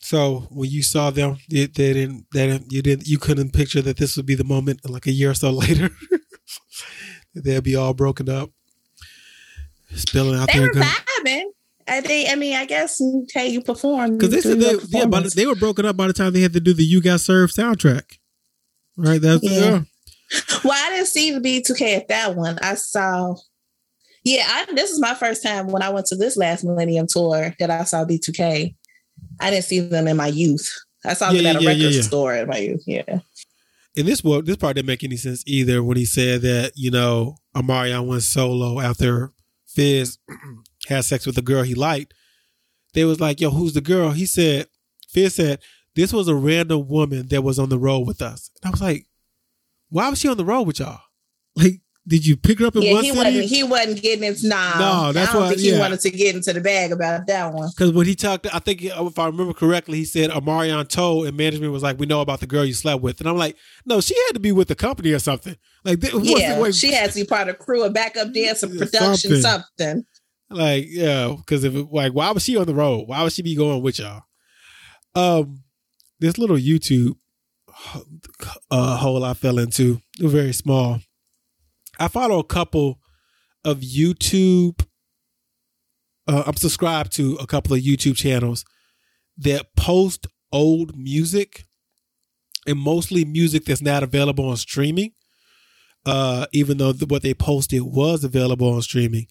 [0.00, 2.26] So when you saw them, they, they didn't.
[2.32, 2.70] They didn't.
[2.72, 3.08] You didn't.
[3.08, 5.90] You couldn't picture that this would be the moment, like a year or so later,
[7.34, 8.50] they'd be all broken up,
[9.94, 10.72] spilling out They there.
[10.72, 11.44] They were vibing.
[11.88, 12.30] I think.
[12.30, 13.00] I mean, I guess
[13.32, 16.08] hey, you perform Because they said they yeah, by the, they were broken up by
[16.08, 18.18] the time they had to do the "You Got Served" soundtrack.
[18.96, 19.20] Right.
[19.20, 19.60] That's Yeah.
[19.60, 19.80] yeah.
[20.64, 22.58] Well, I didn't see the B2K at that one.
[22.60, 23.36] I saw.
[24.24, 27.54] Yeah, I, this is my first time when I went to this last Millennium tour
[27.60, 28.74] that I saw B2K.
[29.40, 30.68] I didn't see them in my youth.
[31.04, 32.00] I saw Yeah, them at a record yeah, yeah.
[32.02, 32.82] store in my youth.
[32.88, 33.20] Yeah.
[33.96, 36.90] And this well, this part didn't make any sense either when he said that you
[36.90, 39.30] know Omarion went solo after
[39.76, 40.18] Fizz
[40.88, 42.14] had sex with a girl he liked.
[42.94, 44.68] They was like, "Yo, who's the girl?" He said,
[45.10, 45.60] "Fizz said
[45.94, 48.80] this was a random woman that was on the road with us." And I was
[48.80, 49.06] like,
[49.90, 51.00] "Why was she on the road with y'all?
[51.58, 53.44] Like, did you pick her up in Yeah, one he city?" wasn't.
[53.44, 54.48] He wasn't getting into.
[54.48, 55.72] Nah, No, that's I don't why- think yeah.
[55.74, 57.68] he wanted to get into the bag about that one.
[57.70, 61.36] Because when he talked, I think if I remember correctly, he said Omarion told and
[61.36, 64.00] management was like, "We know about the girl you slept with," and I'm like, "No,
[64.00, 66.92] she had to be with the company or something." Like, th- what's the Yeah, she
[66.92, 69.42] had to be part of crew, a backup dancer, production, something.
[69.42, 70.04] something.
[70.48, 73.08] Like, yeah, because if it, like, why was she on the road?
[73.08, 74.22] Why would she be going with y'all?
[75.16, 75.64] Um,
[76.20, 77.16] this little YouTube
[78.70, 81.00] uh hole I fell into, very small.
[81.98, 83.00] I follow a couple
[83.64, 84.86] of YouTube.
[86.26, 88.64] Uh, I'm subscribed to a couple of YouTube channels
[89.38, 91.66] that post old music
[92.66, 95.12] and mostly music that's not available on streaming.
[96.04, 99.26] Uh, even though the, what they posted was available on streaming.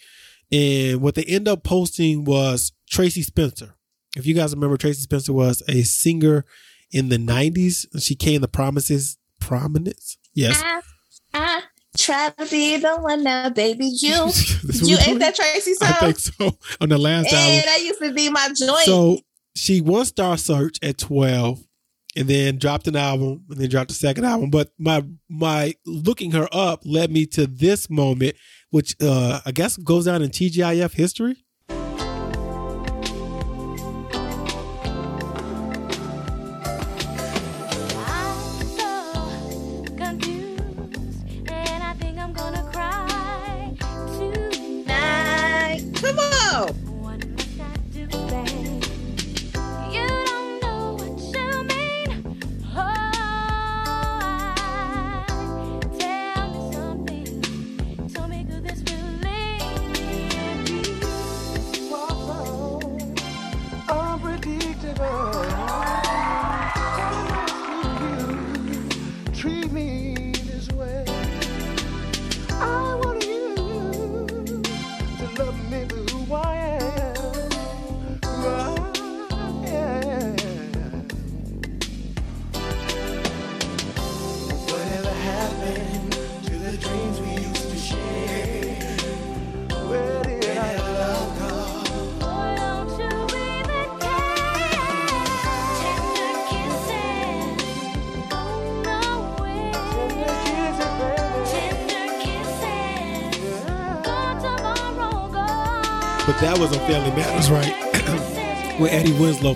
[0.51, 3.75] And what they end up posting was Tracie Spencer.
[4.17, 6.45] If you guys remember, Tracie Spencer was a singer
[6.91, 7.85] in the 90s.
[8.01, 10.17] She came to Promises Prominence.
[10.33, 10.61] Yes.
[11.97, 13.85] Try to be the one now, baby.
[13.95, 14.31] You,
[14.81, 15.89] you ain't that Tracie song?
[15.89, 16.57] I think so.
[16.81, 17.61] On the last And album.
[17.65, 18.85] that used to be my joint.
[18.85, 19.19] So
[19.55, 21.63] she won Star Search at 12
[22.17, 24.49] and then dropped an album and then dropped a second album.
[24.49, 28.35] But my my looking her up led me to this moment,
[28.71, 31.44] which uh I guess goes down in TGIF history.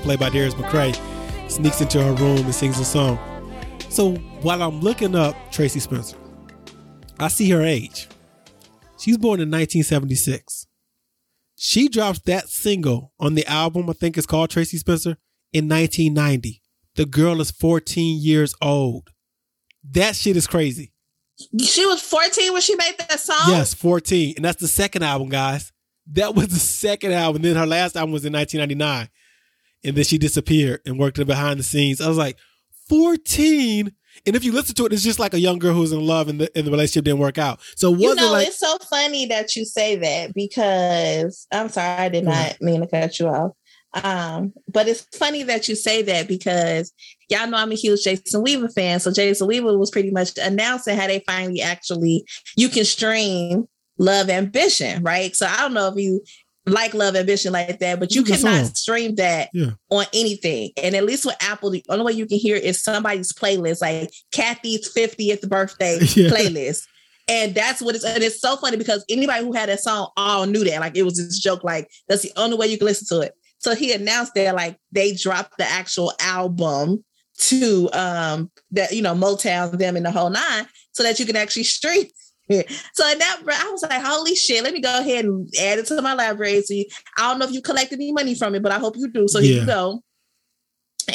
[0.09, 0.99] Played by Darius McCrary,
[1.51, 3.19] sneaks into her room and sings a song.
[3.89, 6.17] So while I'm looking up Tracie Spencer,
[7.19, 8.07] I see her age.
[8.97, 10.65] She's born in 1976.
[11.57, 15.15] She drops that single on the album, I think it's called Tracie Spencer,
[15.53, 16.63] in 1990.
[16.95, 19.11] The girl is 14 years old.
[19.91, 20.91] That shit is crazy.
[21.61, 23.51] She was 14 when she made that song.
[23.51, 24.33] Yes, 14.
[24.37, 25.71] And that's the second album, guys.
[26.13, 27.43] That was the second album.
[27.43, 29.09] Then her last album was in 1999.
[29.83, 32.01] And then she disappeared and worked in behind the scenes.
[32.01, 32.37] I was like,
[32.89, 33.91] 14?
[34.25, 36.27] And if you listen to it, it's just like a young girl who's in love
[36.27, 37.59] and the, and the relationship didn't work out.
[37.75, 42.09] So You know, like, it's so funny that you say that because I'm sorry, I
[42.09, 43.51] did not mean to cut you off.
[44.03, 46.93] Um, but it's funny that you say that because
[47.29, 48.99] y'all know I'm a huge Jason Weaver fan.
[48.99, 52.23] So Jason Weaver was pretty much announcing how they finally actually
[52.55, 53.67] you can stream
[53.97, 55.35] Love Ambition, right?
[55.35, 56.21] So I don't know if you
[56.71, 59.71] like Love Ambition like that, but you cannot stream that Yeah.
[59.89, 60.71] on anything.
[60.77, 64.11] And at least with Apple, the only way you can hear is somebody's playlist, like
[64.31, 66.29] Kathy's 50th birthday Yeah.
[66.29, 66.83] playlist.
[67.27, 70.45] And that's what it's and it's so funny because anybody who had that song all
[70.47, 70.79] knew that.
[70.79, 73.33] Like it was this joke, like that's the only way you can listen to it.
[73.59, 77.03] So he announced that like they dropped the actual album
[77.37, 81.35] to um that you know Motown them and the whole nine so that you can
[81.35, 82.05] actually stream
[82.93, 85.85] So in that I was like, holy shit, let me go ahead and add it
[85.87, 86.61] to my library.
[86.61, 86.73] So
[87.17, 89.27] I don't know if you collect any money from it, but I hope you do.
[89.27, 90.01] So here you go.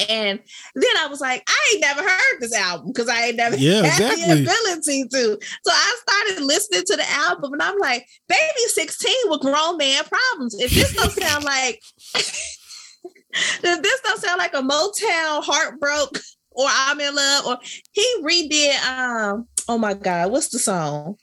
[0.08, 0.40] And
[0.74, 3.82] then I was like, I ain't never heard this album because I ain't never Yeah,
[3.82, 4.44] had exactly.
[4.44, 5.38] the ability to.
[5.64, 10.02] So I started listening to the album and I'm like, baby 16 with grown man
[10.04, 10.54] problems.
[10.60, 11.80] If this don't sound like
[12.14, 16.18] if this don't sound like a Motown heartbroke
[16.50, 17.58] or I'm in love, or
[17.92, 21.16] he redid um, oh my god, what's the song?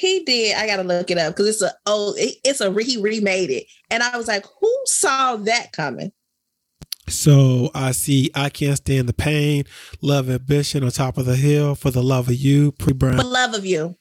[0.00, 2.96] He did, I gotta look it up because it's a oh, it- it's a he
[2.96, 3.66] remade it.
[3.90, 6.10] And I was like, who saw that coming?
[7.06, 9.64] So I see I can't stand the pain,
[10.00, 13.16] love ambition on top of the hill for the love of you, pre For brown.
[13.18, 13.96] love of you.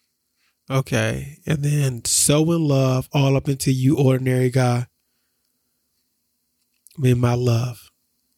[0.70, 1.40] Okay.
[1.46, 4.86] And then so in love, all up into you, ordinary guy.
[6.98, 7.90] Me and my love.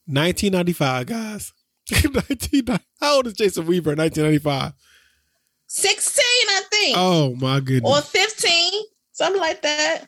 [0.08, 1.54] 1995, guys.
[1.92, 4.74] 1990 How old is Jason Weaver 1995?
[5.74, 6.98] 16, I think.
[7.00, 7.90] Oh my goodness.
[7.90, 10.00] or 15, something like that.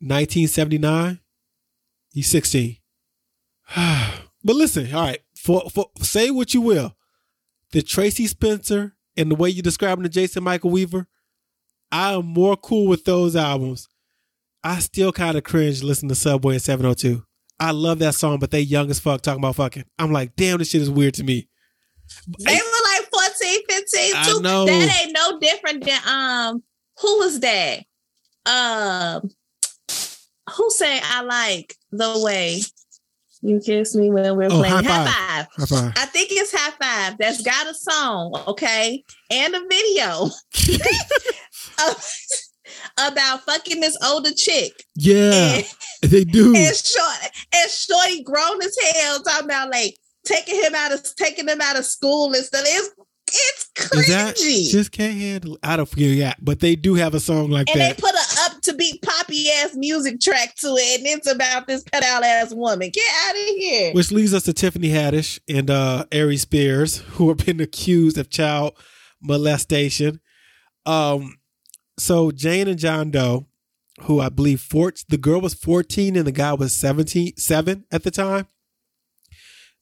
[0.00, 1.20] 1979.
[2.12, 2.76] He's 16.
[3.76, 4.16] but
[4.56, 5.20] listen, all right.
[5.36, 6.96] For, for say what you will,
[7.70, 11.06] the Tracie Spencer and the way you're describing the Jason Michael Weaver,
[11.92, 13.88] I am more cool with those albums.
[14.64, 17.24] I still kind of cringe listening to Subway and 702.
[17.60, 19.84] I love that song, but they young as fuck talking about fucking.
[20.00, 21.48] I'm like, damn, this shit is weird to me.
[22.44, 22.81] They were
[23.42, 24.40] 14, 15 I too.
[24.40, 24.66] know.
[24.66, 26.62] That ain't no different than um
[27.00, 27.80] who was that?
[28.46, 29.30] Um
[30.56, 32.60] who sang I like the way
[33.44, 35.46] you kiss me when we're Oh, playing High high Five.
[35.46, 35.46] five.
[35.56, 35.92] High five.
[35.96, 37.18] I think it's high five.
[37.18, 40.28] That's got a song, okay, and a video
[42.98, 44.72] about fucking this older chick.
[44.94, 45.64] Yeah, And,
[46.10, 46.54] they do.
[46.54, 51.48] and short and shorty grown as hell, talking about like taking him out of taking
[51.48, 52.62] him out of school and stuff.
[52.64, 52.90] It's
[53.34, 54.70] it's Is that cringy.
[54.70, 55.58] just can't handle?
[55.62, 57.88] I don't forget that, but they do have a song like and that.
[57.90, 61.30] And they put an up to beat poppy ass music track to it, and it's
[61.30, 62.90] about this out ass woman.
[62.92, 63.92] Get out of here.
[63.92, 68.30] Which leads us to Tiffany Haddish and uh Aries Spears, who have been accused of
[68.30, 68.74] child
[69.20, 70.20] molestation.
[70.84, 71.38] Um,
[71.98, 73.46] so Jane and John Doe,
[74.02, 78.02] who I believe four, the girl was 14 and the guy was 17, seven at
[78.02, 78.48] the time,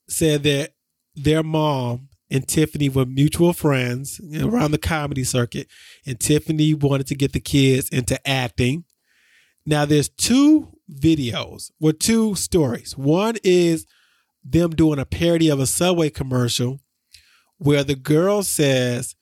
[0.08, 0.74] said that
[1.14, 5.66] their mom and Tiffany were mutual friends around the comedy circuit,
[6.06, 8.84] and Tiffany wanted to get the kids into acting.
[9.66, 12.96] Now there's two videos, well, two stories.
[12.96, 13.86] One is
[14.44, 16.80] them doing a parody of a Subway commercial
[17.58, 19.14] where the girl says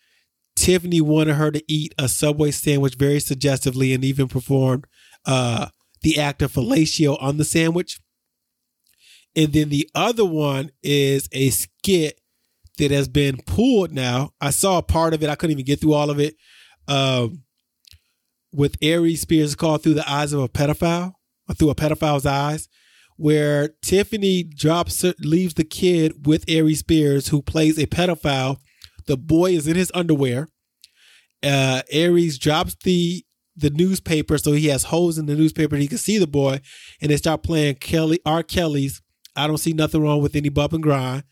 [0.55, 4.87] Tiffany wanted her to eat a Subway sandwich very suggestively and even performed
[5.25, 5.69] uh,
[6.03, 8.01] the act of fellatio on the sandwich.
[9.35, 12.18] And then the other one is a skit
[12.79, 14.31] that has been pulled now.
[14.41, 15.29] I saw a part of it.
[15.29, 16.35] I couldn't even get through all of it.
[16.89, 17.43] Um,
[18.53, 21.13] with Aries Spears called Through the Eyes of a Pedophile,
[21.49, 22.69] or Through a Pedophile's Eyes,
[23.17, 28.57] where Tiffany drops leaves the kid with Aries Spears, who plays a pedophile.
[29.07, 30.49] The boy is in his underwear.
[31.43, 33.25] Uh, Aries drops the
[33.57, 35.75] the newspaper, so he has holes in the newspaper.
[35.77, 36.61] He can see the boy,
[37.03, 38.45] and they start playing Kelly R.
[38.45, 39.03] Kelly's.
[39.35, 41.25] I don't see nothing wrong with any bump and grind.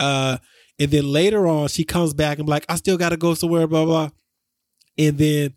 [0.00, 0.38] Uh,
[0.78, 3.66] and then later on, she comes back and like, I still got to go somewhere,
[3.66, 4.08] blah blah.
[4.98, 5.54] And then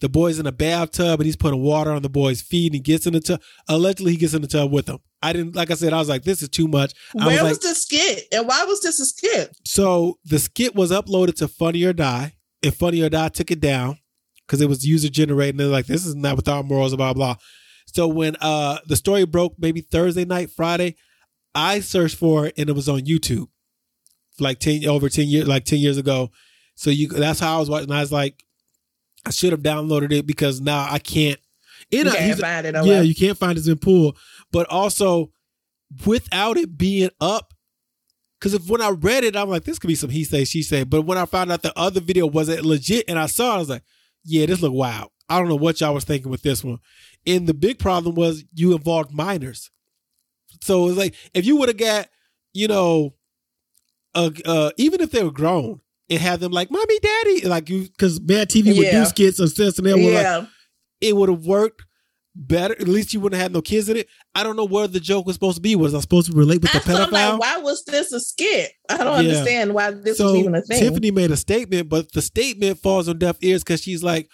[0.00, 2.80] The boy's in a bathtub and he's putting water on the boy's feet and he
[2.80, 3.40] gets in the tub.
[3.68, 4.98] Allegedly, he gets in the tub with him.
[5.22, 6.92] I didn't, like I said, I was like, this is too much.
[7.18, 8.24] I Where was was, like, the skit?
[8.30, 9.56] And why was this a skit?
[9.64, 12.34] so the skit was uploaded to Funny or Die.
[12.62, 13.98] And Funny or Die took it down
[14.46, 15.54] because it was user generated.
[15.54, 17.36] And they're like, this is not without morals, blah, blah.
[17.86, 20.96] So when uh the story broke maybe Thursday night, Friday,
[21.54, 23.46] I searched for it and it was on YouTube.
[24.38, 26.30] Like 10 over 10 years, like 10 years ago.
[26.74, 27.90] So you that's how I was watching.
[27.90, 28.44] I was like,
[29.24, 31.38] I should have downloaded it because now I can't.
[31.90, 32.74] You can't find it.
[32.74, 34.16] yeah, Yeah, you can't find it in pool.
[34.52, 35.30] But also,
[36.04, 37.54] without it being up,
[38.38, 40.62] because if when I read it, I'm like, this could be some he say she
[40.62, 40.84] say.
[40.84, 43.58] But when I found out the other video wasn't legit, and I saw, it, I
[43.58, 43.82] was like,
[44.24, 45.10] yeah, this look wild.
[45.28, 46.78] I don't know what y'all was thinking with this one.
[47.26, 49.70] And the big problem was you involved minors.
[50.62, 52.08] So it's like if you would have got,
[52.52, 53.14] you know,
[54.16, 57.82] uh, uh, even if they were grown and had them like, mommy, daddy, like you,
[57.82, 59.04] because bad TV would do Yeah.
[59.04, 60.48] skits or stuff, and they were like,
[61.00, 61.82] it would have worked
[62.34, 62.74] better.
[62.74, 64.08] At least you wouldn't have had no kids in it.
[64.34, 65.74] I don't know where the joke was supposed to be.
[65.76, 67.12] Was I supposed to relate with the I pedophile?
[67.12, 68.72] like, why was this a skit?
[68.90, 69.30] I don't Yeah.
[69.30, 70.80] understand why this so was even a thing.
[70.80, 74.28] Tiffany made a statement, but the statement falls on deaf ears because she's like,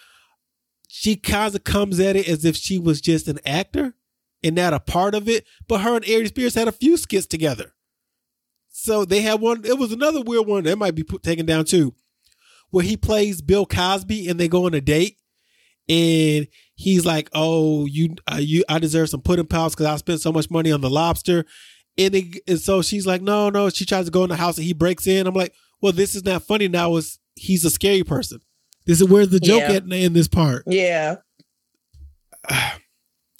[0.89, 3.95] she kind of comes at it as if she was just an actor
[4.43, 5.45] and not a part of it.
[5.67, 7.73] But her and Aries Spears had a few skits together.
[8.83, 9.63] So they had one.
[9.63, 11.95] It was another weird one that might be put, taken down too,
[12.69, 15.19] where he plays Bill Cosby and they go on a date,
[15.87, 20.19] and he's like, "Oh, you, uh, you, I deserve some pudding pounds because I spent
[20.19, 21.45] so much money on the lobster."
[21.97, 24.57] And, it, and so she's like, "No, no." She tries to go in the house
[24.57, 25.27] and he breaks in.
[25.27, 26.93] I'm like, "Well, this is not funny now.
[26.97, 28.41] Is he's a scary person?
[28.85, 29.75] This is where's the joke Yeah.
[29.75, 31.15] at in this part?" yeah.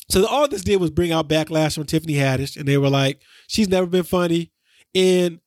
[0.10, 3.20] So all this did was bring out backlash from Tiffany Haddish, and they were like,
[3.48, 4.53] "She's never been funny."
[4.96, 5.39] And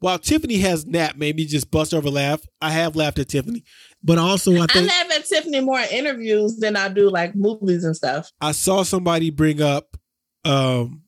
[0.00, 3.64] while Tiffany has not made me just bust over laugh, I have laughed at Tiffany.
[4.02, 7.34] But also, I I think laugh at Tiffany more in interviews than I do like
[7.34, 8.30] movies and stuff.
[8.40, 9.96] I saw somebody bring up,
[10.44, 11.02] um,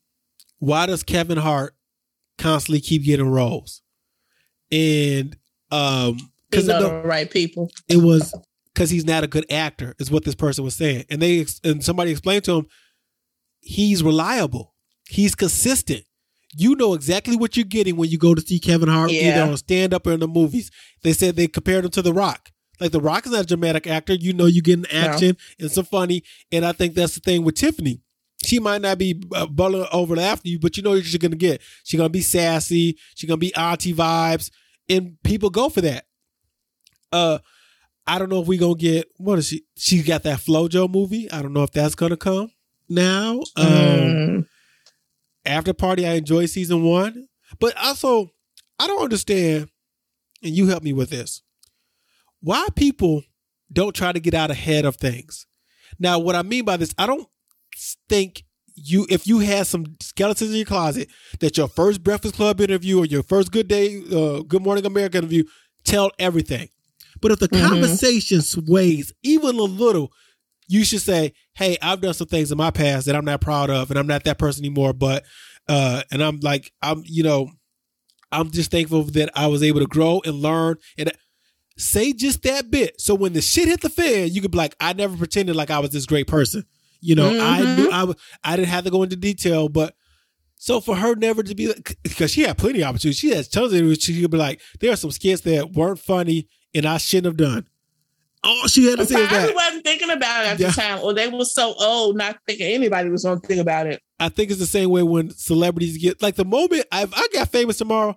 [0.59, 1.75] why does Kevin Hart
[2.39, 3.83] constantly keep getting roles?
[4.73, 5.37] And
[5.71, 6.19] um,
[6.51, 7.71] because the right people.
[7.89, 8.35] it was
[8.75, 11.05] because he's not a good actor, is what this person was saying.
[11.11, 12.67] And they and somebody explained to him,
[13.61, 14.75] he's reliable,
[15.09, 16.05] he's consistent.
[16.61, 19.31] You know exactly what you're getting when you go to see Kevin Hart Yeah.
[19.33, 20.71] either on stand up or in the movies.
[21.03, 22.51] They said they compared him to The Rock.
[22.81, 24.15] Like The Rock is not a dramatic actor.
[24.15, 26.23] You know you getting action and some funny.
[26.51, 28.01] And I think that's the thing with Tiffany.
[28.45, 31.37] She might not be uh, bubbling over after you, but you know what you're gonna
[31.37, 31.61] get.
[31.85, 32.97] She's gonna be sassy.
[33.15, 34.51] She's gonna be auntie vibes,
[34.89, 36.07] and people go for that.
[37.13, 37.39] Uh,
[38.07, 39.65] I don't know if we gonna get what is she?
[39.77, 41.31] She got that FloJo movie.
[41.31, 42.51] I don't know if that's gonna come
[42.89, 43.41] now.
[43.57, 44.47] Um, Mm.
[45.45, 47.27] After Party, I enjoyed season one,
[47.61, 48.31] but also
[48.79, 49.69] I don't understand.
[50.43, 51.43] And you help me with this.
[52.41, 53.23] Why people
[53.73, 55.47] don't try to get out ahead of things?
[55.99, 57.27] Now, what I mean by this, I don't
[58.09, 61.09] think you if you had some skeletons in your closet
[61.41, 65.19] that your first Breakfast Club interview or your first Good Day, uh, Good Morning America
[65.19, 65.43] interview
[65.85, 66.69] tell everything.
[67.21, 67.69] But if the Mhm.
[67.69, 70.13] conversation sways even a little,
[70.69, 73.71] you should say, "Hey, I've done some things in my past that I'm not proud
[73.71, 75.25] of, and I'm not that person anymore." But
[75.69, 77.51] uh, and I'm like, I'm you know,
[78.31, 81.11] I'm just thankful that I was able to grow and learn and
[81.77, 83.01] say just that bit.
[83.01, 85.71] So when the shit hit the fan, you could be like, I never pretended like
[85.71, 86.65] I was this great person.
[87.01, 87.75] You know, I Mhm.
[87.77, 88.13] knew I.
[88.45, 89.95] I didn't have to go into detail, but
[90.57, 93.19] so for her never to be because she had plenty of opportunities.
[93.19, 94.03] She has tons of it.
[94.03, 97.37] She could be like, there are some skits that weren't funny and I shouldn't have
[97.37, 97.69] done.
[98.45, 99.55] All she had to say is that.
[99.55, 100.69] wasn't thinking about it at Yeah.
[100.69, 103.87] the time, or they were so old, not thinking anybody was going to think about
[103.89, 104.01] it.
[104.21, 107.49] I think it's the same way when celebrities get like the moment I've, I got
[107.51, 108.17] famous tomorrow.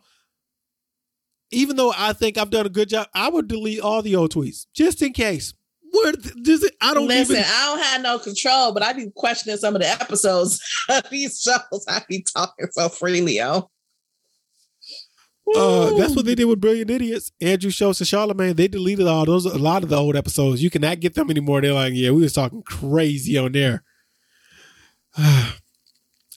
[1.51, 4.31] Even though I think I've done a good job, I would delete all the old
[4.33, 5.53] tweets just in case.
[5.91, 6.73] Where does it?
[6.79, 7.45] I don't Listen, even.
[7.45, 11.41] I don't have no control, but I be questioning some of the episodes of these
[11.41, 11.85] shows.
[11.89, 13.69] I be talking so freely, yo.
[15.55, 17.31] Uh, that's what they did with Brilliant Idiots.
[17.41, 20.63] Andrew Schulz and Charlemagne, they deleted all those, a lot of the old episodes.
[20.63, 21.61] You cannot get them anymore.
[21.61, 23.83] They're like, yeah, we was talking crazy on there.
[25.17, 25.53] I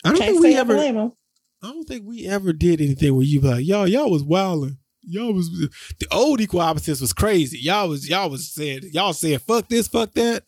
[0.04, 0.76] don't Can't think we ever.
[0.76, 4.78] I don't think we ever did anything where you be like, y'all, y'all was wilding.
[5.06, 7.58] Y'all was the old equal opposites was crazy.
[7.58, 10.44] Y'all was y'all was saying y'all saying fuck this, fuck that.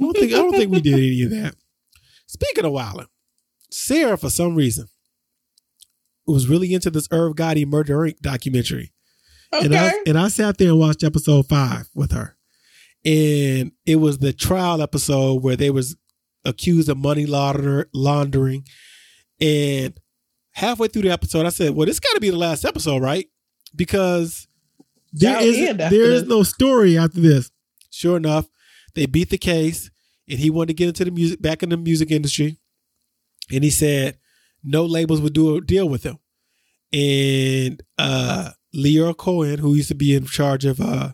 [0.00, 1.54] I don't think I don't think we did any of that.
[2.26, 3.06] Speaking of wilding,
[3.70, 4.88] Sarah for some reason
[6.26, 8.18] was really into this Irv Gotti Murder Inc.
[8.20, 8.92] documentary.
[9.52, 9.96] And I Okay.
[10.06, 12.36] and I sat there and watched episode five with her.
[13.04, 15.96] And it was the trial episode where they was
[16.44, 18.64] accused of money launder, laundering.
[19.40, 19.98] And
[20.52, 23.26] halfway through the episode, I said, Well, this gotta be the last episode, right?
[23.74, 24.46] Because
[25.12, 27.50] there is there is no story after this.
[27.90, 28.46] Sure enough,
[28.94, 29.90] They beat the case,
[30.28, 32.58] and he wanted to get into the music back in the music industry.
[33.52, 34.16] And he said
[34.62, 36.18] no labels would do a deal with him.
[36.92, 41.12] And uh Lyor Cohen, who used to be in charge of uh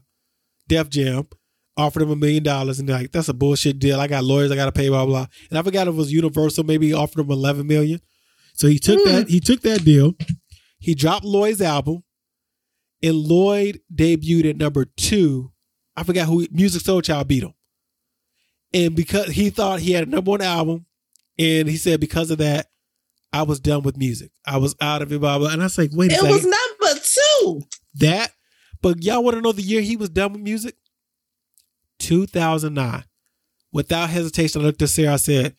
[0.68, 1.28] Def Jam,
[1.76, 4.00] offered him a million dollars, and they're like, "That's a bullshit deal.
[4.00, 6.64] I got lawyers, I got to pay, blah blah." And I forgot it was Universal.
[6.64, 8.00] Maybe he offered him eleven million.
[8.54, 9.28] So he took that.
[9.28, 10.14] He took that deal.
[10.80, 12.02] He dropped Lloyd's album,
[13.02, 15.52] and Lloyd debuted at number two.
[15.96, 17.54] I forgot who Musiq Soulchild beat him,
[18.74, 20.86] and because he thought he had a number one album,
[21.38, 22.66] and he said because of that,
[23.32, 24.30] I was done with music.
[24.46, 25.50] I was out of it, blah blah.
[25.50, 26.30] And I was like, wait a minute.
[26.36, 27.00] It second, was number
[27.62, 27.66] two.
[27.96, 28.32] that.
[28.80, 30.76] But y'all want to know the year he was done with music?
[31.98, 33.04] 2009.
[33.72, 35.14] Without hesitation, I looked at Sarah.
[35.14, 35.56] I said,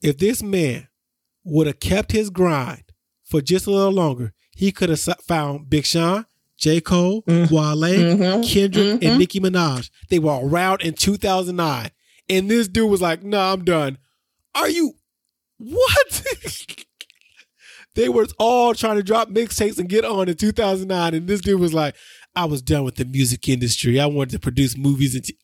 [0.00, 0.88] if this man
[1.44, 2.84] would have kept his grind
[3.24, 6.24] for just a little longer, he could have found Big Sean,
[6.56, 6.80] J.
[6.80, 8.48] Cole, Wale, Mhm.
[8.48, 9.04] Kendrick, Mhm.
[9.04, 9.90] and Nicki Minaj.
[10.08, 11.90] They were around in 2009.
[12.28, 13.98] And this dude was like, nah, I'm done.
[14.54, 14.94] Are you
[15.58, 16.22] what?
[17.94, 21.14] they were all trying to drop mixtapes and get on in 2009.
[21.14, 21.94] And this dude was like,
[22.34, 24.00] I was done with the music industry.
[24.00, 25.36] I wanted to produce movies and t-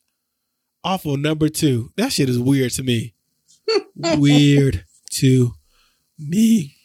[0.82, 1.90] awful number two.
[1.96, 3.14] That shit is weird to me.
[3.96, 5.53] weird to
[6.18, 6.76] me.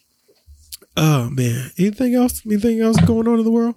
[0.96, 1.70] Oh man.
[1.78, 2.42] Anything else?
[2.46, 3.76] Anything else going on in the world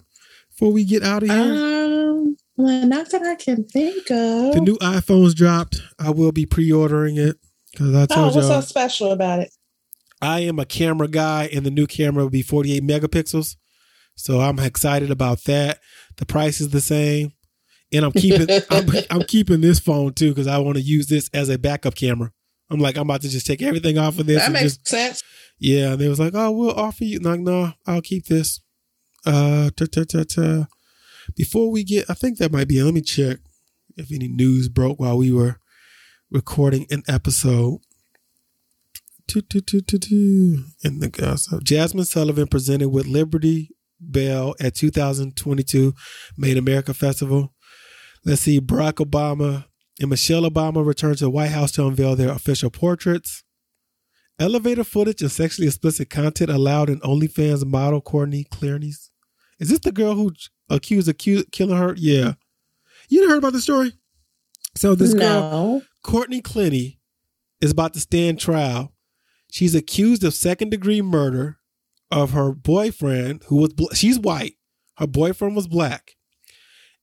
[0.50, 1.38] before we get out of here?
[1.38, 4.54] Um, well, not that I can think of.
[4.54, 5.82] the new iPhones dropped.
[6.00, 7.38] I will be pre-ordering it
[7.72, 9.54] because I oh, told what's so y'all special about it?
[10.22, 13.56] I am a camera guy, and the new camera will be 48 megapixels.
[14.16, 15.80] So I'm excited about that.
[16.18, 17.34] The price is the same,
[17.94, 21.30] and I'm keeping I'm, I'm keeping this phone too because I want to use this
[21.34, 22.32] as a backup camera.
[22.70, 24.44] I'm like I'm about to just take everything off of this.
[24.44, 25.24] That makes just, sense.
[25.60, 27.20] yeah, and they was like, oh, we'll offer you.
[27.20, 28.60] Like, no, I'll keep this.
[29.26, 30.68] Uh, ta ta ta ta.
[31.36, 32.82] Before we get, I think that might be.
[32.82, 33.38] Let me check
[33.96, 35.60] if any news broke while we were
[36.32, 37.80] recording an episode.
[39.28, 40.60] Toot, toot, toot, toot, toot.
[40.84, 45.94] And the so Jazmine Sullivan presented with Liberty Bell at 2022
[46.38, 47.54] Made America Festival.
[48.24, 49.66] Let's see, Barack Obama
[50.00, 53.44] and Michelle Obama returned to the White House to unveil their official portraits.
[54.40, 59.12] Elevator footage and sexually explicit content allowed in OnlyFans model Courtney Clenney's.
[59.60, 60.32] Is this the girl who
[60.70, 61.96] accused of killing her?
[61.98, 62.34] Yeah.
[63.10, 63.94] You didn't heard about the story?
[64.76, 65.82] So this girl.
[66.04, 67.00] Courtney Clenney
[67.62, 68.94] is about to stand trial.
[69.58, 71.58] She's accused of second degree murder
[72.12, 74.54] of her boyfriend, who was bl- she's white.
[74.98, 76.12] Her boyfriend was black,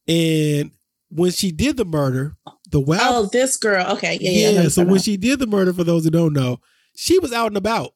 [0.06, 0.70] and
[1.08, 2.36] when she did the murder,
[2.70, 3.84] the wow, Oh, this girl.
[3.96, 4.18] Okay.
[4.20, 4.50] Yeah.
[4.50, 4.62] Yeah.
[4.62, 4.68] Yeah.
[4.68, 6.60] So when she did the murder, for those who don't know,
[6.94, 7.94] she was out and about.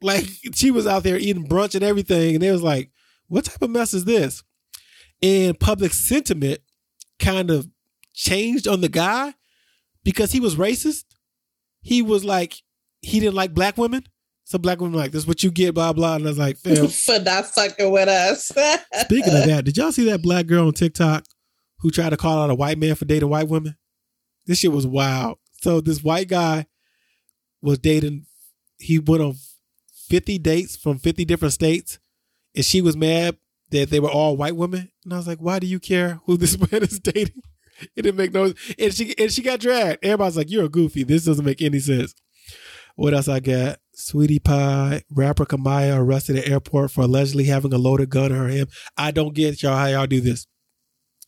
[0.00, 2.92] Like she was out there eating brunch and everything, and they was like,
[3.26, 4.44] "What type of mess is this?"
[5.20, 6.60] And public sentiment
[7.18, 7.68] kind of
[8.14, 9.34] changed on the guy
[10.04, 11.02] because he was racist.
[11.80, 12.62] He was like,
[13.02, 14.04] he didn't like black women.
[14.44, 16.16] So black women like, "This is what you get," blah blah.
[16.16, 18.46] And I was like, "Fam." for not fucking with us.
[19.00, 21.24] Speaking of that, did y'all see that black girl on TikTok
[21.78, 23.76] who tried to call out a white man for dating white women?
[24.46, 25.38] This shit was wild.
[25.60, 26.66] So this white guy
[27.60, 28.26] was dating.
[28.78, 29.34] He went on
[30.08, 31.98] fifty dates from fifty different states,
[32.54, 33.36] and she was mad
[33.70, 34.90] that they were all white women.
[35.04, 37.42] And I was like, "Why do you care who this man is dating?"
[37.96, 38.52] It didn't make no.
[38.78, 40.04] And she and she got dragged.
[40.04, 41.04] Everybody's like, "You're a goofy.
[41.04, 42.14] This doesn't make any sense."
[42.96, 43.78] What else I got?
[43.94, 48.48] Sweetie Pie, rapper Kamaiyah arrested at airport for allegedly having a loaded gun on her
[48.48, 48.68] hand.
[48.96, 50.46] I don't get y'all how y'all do this.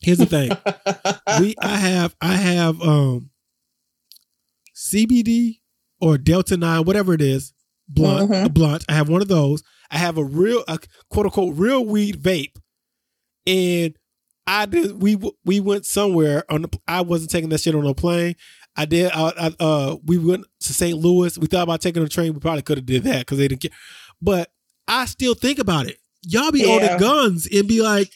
[0.01, 0.51] Here's the thing.
[1.39, 3.29] we I have I have um
[4.75, 5.59] CBD
[6.01, 7.53] or Delta 9, whatever it is,
[7.87, 8.45] blunt, Mhm.
[8.45, 8.83] a blunt.
[8.89, 9.63] I have one of those.
[9.89, 12.55] I have a real a quote unquote real weed vape.
[13.47, 13.95] And
[14.47, 17.93] I did we we went somewhere on the I wasn't taking that shit on a
[17.93, 18.35] plane.
[18.77, 20.97] I did I, I uh we went to St.
[20.97, 21.37] Louis.
[21.37, 22.33] We thought about taking a train.
[22.33, 23.71] We probably could have did that because they didn't care.
[24.21, 24.49] But
[24.87, 25.97] I still think about it.
[26.23, 26.67] Y'all be Yeah.
[26.67, 28.11] owning guns and be like,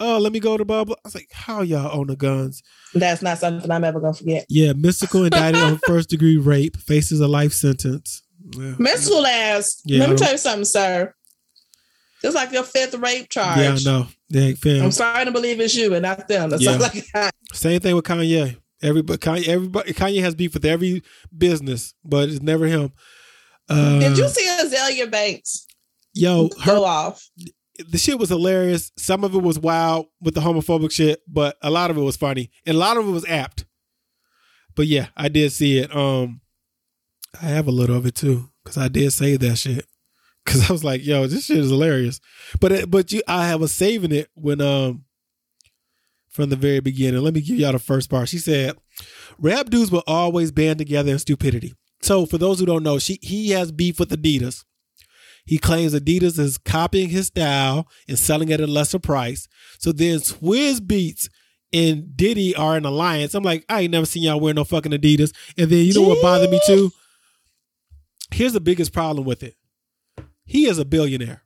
[0.00, 0.96] oh, let me go to blah blah.
[1.04, 2.62] I was like, how y'all own the guns?
[2.94, 4.44] That's not something I'm ever gonna forget.
[4.48, 8.22] Yeah, Mystikal indicted on first degree rape faces a life sentence.
[8.56, 8.72] Yeah.
[8.72, 9.80] Mystikal ass.
[9.84, 11.14] Yeah, Let me tell you something, sir.
[12.22, 13.58] It's like your fifth rape charge.
[13.58, 14.06] Yeah, I know.
[14.30, 14.84] Yeah, fam.
[14.84, 16.50] I'm sorry to believe it's you and not them.
[16.50, 16.72] That's Yeah.
[16.76, 17.34] all I got.
[17.52, 18.56] Same thing with Kanye.
[18.84, 21.02] Everybody, Kanye, everybody, Kanye has beef with every
[21.36, 22.92] business, but it's never him.
[23.68, 25.66] Uh, Did you see Azealia Banks
[26.12, 27.26] Yo, her go off?
[27.88, 28.92] the shit was hilarious.
[28.96, 32.16] Some of it was wild with the homophobic shit, but a lot of it was
[32.16, 33.64] funny, and a lot of it was apt.
[34.76, 35.94] But yeah, I did see it.
[35.94, 36.40] Um,
[37.40, 39.86] I have a little of it too because I did say that shit
[40.44, 42.20] because I was like, "Yo, this shit is hilarious."
[42.60, 45.04] But it, but you, I was saving it when um,
[46.34, 47.22] from the very beginning.
[47.22, 48.28] Let me give y'all the first part.
[48.28, 48.76] She said,
[49.38, 51.72] "Rap dudes will always band together in stupidity."
[52.02, 54.64] So, for those who don't know, she he has beef with Adidas.
[55.46, 59.46] He claims Adidas is copying his style and selling at a lesser price.
[59.78, 61.28] So then Swizz Beatz
[61.72, 63.34] and Diddy are in alliance.
[63.34, 65.34] I'm like, I ain't never seen y'all wear no fucking Adidas.
[65.58, 66.90] And then you know what bothered me too?
[68.30, 69.54] Here's the biggest problem with it.
[70.46, 71.42] He is a billionaire.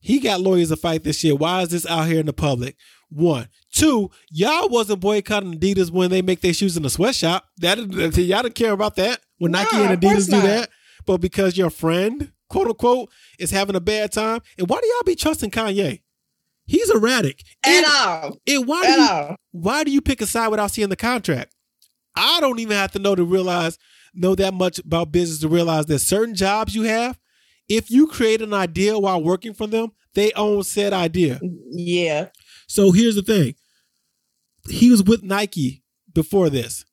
[0.00, 1.38] He got lawyers to fight this shit.
[1.38, 2.76] Why is this out here in the public?
[3.14, 3.48] One.
[3.72, 7.46] Two, y'all wasn't boycotting Adidas when they make their shoes in the sweatshop.
[7.58, 9.20] That y'all didn't care about that.
[9.38, 10.70] When Nike and Adidas do that.
[11.06, 14.40] But because your friend, quote unquote, is having a bad time.
[14.58, 16.00] And why do y'all be trusting Kanye?
[16.66, 17.42] He's erratic.
[17.64, 18.38] At And, all.
[18.48, 19.36] and why do you all.
[19.52, 21.54] why do you pick a side without seeing the contract?
[22.16, 23.78] I don't even have to know to realize
[24.14, 27.18] know that much about business to realize that certain jobs you have,
[27.68, 31.40] if you create an idea while working for them, they own said idea.
[31.70, 32.28] Yeah.
[32.66, 33.54] So here's the thing.
[34.68, 36.84] He was with Nike before this.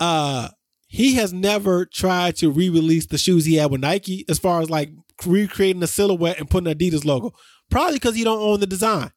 [0.00, 0.48] Uh
[0.86, 4.70] he has never tried to re-release the shoes he had with Nike as far as
[4.70, 4.90] like
[5.26, 7.32] recreating the silhouette and putting Adidas logo.
[7.70, 9.10] Probably because he don't own the design.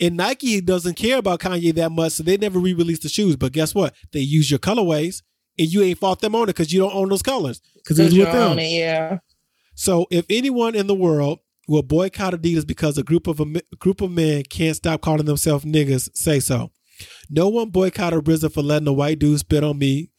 [0.00, 3.36] And Nike doesn't care about Kanye that much, so they never re-released the shoes.
[3.36, 3.94] But guess what?
[4.12, 5.22] They use your colorways,
[5.58, 7.62] and you ain't fought them on it because you don't own those colors.
[7.76, 8.58] Because it was you with them.
[8.58, 9.18] it, yeah.
[9.74, 13.46] So if anyone in the world will boycott Adidas because a group of a,
[13.78, 16.70] group of men can't stop calling themselves niggas, say so.
[17.30, 20.10] No one boycotted RZA for letting a white dude spit on me.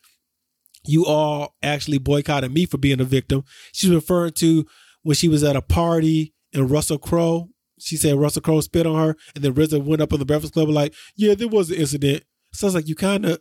[0.85, 3.43] You all actually boycotted me for being a victim.
[3.71, 4.65] She's referring to
[5.03, 7.49] when she was at a party and Russell Crowe.
[7.79, 10.53] She said Russell Crowe spit on her, and then RZA went up on the Breakfast
[10.53, 12.23] Club like, "Yeah, there was an incident."
[12.53, 13.39] Sounds like you kind of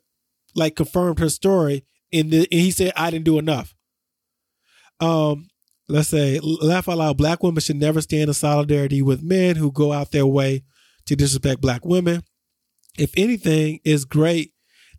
[0.54, 3.74] like confirmed her story, and, the, and he said I didn't do enough.
[5.00, 5.48] Um,
[5.92, 9.70] let's say laugh out loud black women should never stand in solidarity with men who
[9.70, 10.64] go out their way
[11.06, 12.22] to disrespect black women.
[12.98, 14.52] If anything is great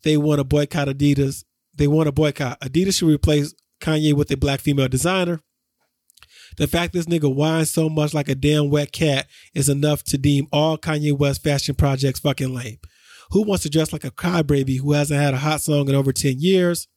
[0.03, 1.43] they want to boycott adidas.
[1.75, 2.59] They want to boycott.
[2.61, 5.39] Adidas should replace kanye with a black female designer.
[6.57, 10.17] The fact this nigga whines so much like a damn wet cat is enough to
[10.19, 12.77] deem all kanye west fashion projects fucking lame.
[13.31, 16.13] Who wants to dress like a crybaby who hasn't had a hot song in over
[16.13, 16.87] 10 years?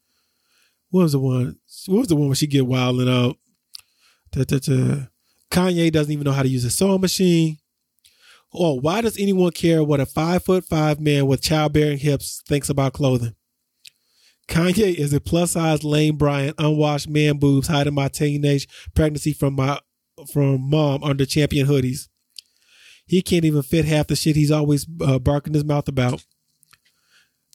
[0.91, 3.37] What was the one what was the one where she get wild out
[4.33, 5.07] Da, da, da.
[5.51, 7.59] Kanye doesn't even know how to use a sewing machine.
[8.53, 12.69] Or why does anyone care what a five foot five man with childbearing hips thinks
[12.69, 13.35] about clothing?
[14.49, 19.55] Kanye is a plus size Lane Bryant, unwashed man boobs hiding my teenage pregnancy from
[19.55, 19.81] my
[20.33, 22.09] from mom under champion hoodies.
[23.07, 26.25] He can't even fit half the shit he's always uh, barking his mouth about.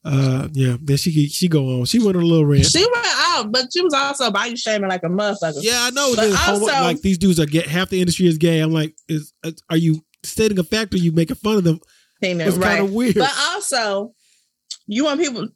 [0.03, 0.77] Uh, yeah.
[0.81, 1.85] Then she she go on.
[1.85, 2.65] She went on a little rant.
[2.65, 5.59] She went out, but she was also body shaming like a motherfucker.
[5.61, 6.13] Yeah, I know.
[6.15, 8.59] But homo- also- like these dudes are get half the industry is gay.
[8.61, 11.79] I'm like, is uh, are you stating a fact or you making fun of them?
[12.19, 13.15] Thing It's that- kind of weird.
[13.15, 14.13] But also,
[14.87, 15.47] you want people.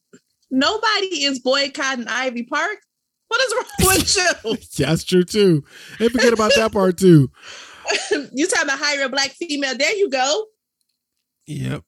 [0.51, 2.77] Nobody is boycotting Ivy Park.
[3.27, 4.15] What is wrong with
[4.45, 4.57] you?
[4.83, 5.63] yeah, that's true too.
[5.99, 7.31] And forget about that part too.
[8.31, 9.75] you talking about hire a black female?
[9.75, 10.45] There you go.
[11.47, 11.83] Yep.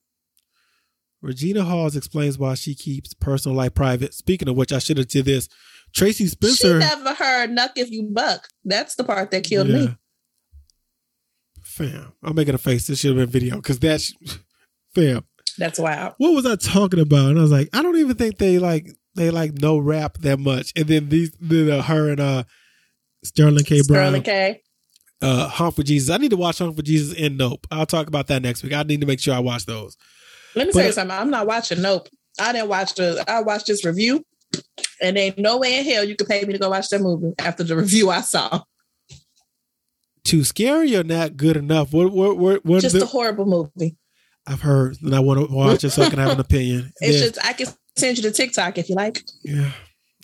[1.27, 4.13] Regina Halls explains why she keeps personal life private.
[4.13, 5.49] Speaking of which, I should have did this.
[5.93, 6.79] Tracie Spencer.
[6.81, 9.75] She never heard "Knuck If You Buck." That's the part that killed Yeah.
[9.77, 9.97] me.
[11.61, 12.87] Fam, I'm making a face.
[12.87, 14.13] This should have been video because that's
[14.95, 15.25] fam.
[15.57, 16.13] That's wild.
[16.17, 17.29] What was I talking about?
[17.31, 20.39] And I was like, I don't even think they like they like no rap that
[20.39, 20.71] much.
[20.75, 22.43] And then these, then uh, her and uh
[23.23, 23.81] Sterling K.
[23.87, 24.05] Brown.
[24.07, 24.61] Sterling K.
[25.21, 26.09] uh Honk for Jesus.
[26.09, 27.67] I need to watch Honk for Jesus and Nope.
[27.69, 28.73] I'll talk about that next week.
[28.73, 29.97] I need to make sure I watch those.
[30.57, 31.17] Let me But- tell you something.
[31.17, 31.81] I'm not watching.
[31.81, 32.09] Nope.
[32.39, 33.23] I didn't watch the.
[33.27, 34.23] I watched this review,
[35.01, 37.33] and ain't no way in hell you could pay me to go watch that movie
[37.39, 38.61] after the review I saw.
[40.23, 41.93] Too scary or not good enough?
[41.93, 43.95] What what what, what Just the, a horrible movie.
[44.45, 46.91] I've heard and I want to watch it so I can have an opinion.
[46.99, 47.23] It's Yeah.
[47.29, 49.23] just I can send you the TikTok if you like.
[49.43, 49.71] yeah.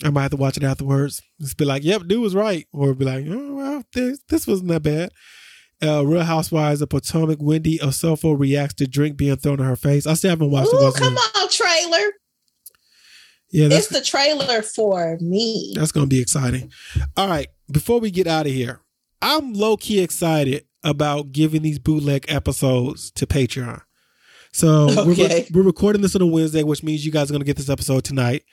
[0.04, 1.22] I might have to watch it afterwards.
[1.40, 2.66] Just be like, yep, dude was right.
[2.72, 5.10] Or be like, oh, well, this, this wasn't that bad.
[5.82, 10.06] Uh, Real Housewives of Potomac, Wendy Osefo reacts to drink being thrown in her face.
[10.06, 11.20] I still haven't watched the Ooh, rest come it.
[11.36, 12.12] on, trailer.
[13.50, 15.74] Yeah, that's, It's the trailer for me.
[15.76, 16.72] That's going to be exciting.
[17.16, 17.48] All right.
[17.70, 18.80] Before we get out of here,
[19.22, 23.80] I'm low key excited about giving these bootleg episodes to Patreon.
[24.52, 27.46] So we're, we're recording this on a Wednesday, which means you guys are going to
[27.46, 28.44] get this episode tonight.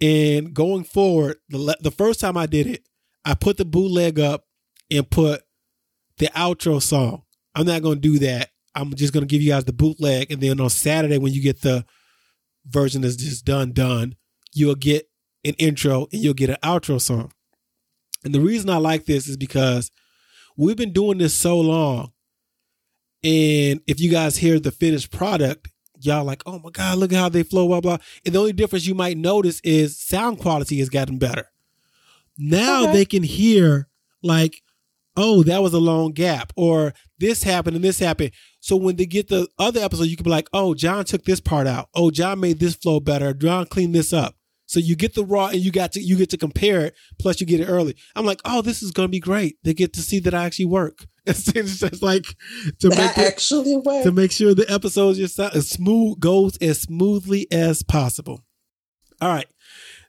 [0.00, 2.88] And going forward, the, the first time I did it,
[3.24, 4.44] I put the bootleg up
[4.90, 5.42] and put
[6.18, 7.22] the outro song.
[7.54, 8.50] I'm not going to do that.
[8.74, 10.30] I'm just going to give you guys the bootleg.
[10.30, 11.84] And then on Saturday, when you get the
[12.66, 14.14] version that's just done, done,
[14.52, 15.08] you'll get
[15.44, 17.32] an intro and you'll get an outro song.
[18.24, 19.90] And the reason I like this is because
[20.56, 22.12] we've been doing this so long.
[23.24, 25.68] And if you guys hear the finished product,
[26.00, 27.98] y'all like, oh my god, look at how they flow, blah blah.
[28.24, 31.48] And the only difference you might notice is sound quality has gotten better.
[32.36, 32.92] Now Okay.
[32.92, 33.88] they can hear
[34.22, 34.62] like,
[35.18, 38.30] oh, that was a long gap, or this happened and this happened.
[38.60, 41.40] So when they get the other episode, you can be like, oh, Jon took this
[41.40, 41.88] part out.
[41.94, 43.34] Oh, Jon made this flow better.
[43.34, 44.36] Jon cleaned this up.
[44.66, 46.94] So you get the raw and you got to you get to compare it.
[47.18, 47.96] Plus you get it early.
[48.14, 49.56] I'm like, oh, this is gonna be great.
[49.64, 51.06] They get to see that I actually work.
[51.28, 52.24] It's just like
[52.80, 54.04] to make That it, actually worked.
[54.04, 58.44] to make sure the episodes just as smooth goes as smoothly as possible.
[59.20, 59.46] All right,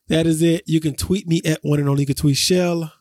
[0.07, 0.63] that is it.
[0.65, 2.91] You can tweet me at one and only you can tweet Chelle.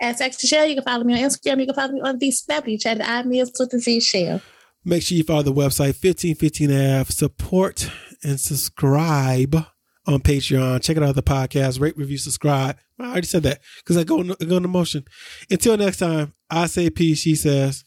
[0.00, 1.60] At Sexy Chelle, you can follow me on Instagram.
[1.60, 3.00] You can follow me on the Snapchat chat.
[3.06, 4.40] I miss with the Z Shell.
[4.84, 7.10] Make sure you follow the website 1515F.
[7.10, 7.90] Support
[8.22, 9.66] and subscribe
[10.06, 10.82] on Patreon.
[10.82, 11.80] Check out the podcast.
[11.80, 12.76] Rate, review, subscribe.
[12.98, 15.04] I already said that because I go I go into motion.
[15.50, 17.18] Until next time, I say peace.
[17.20, 17.84] She says.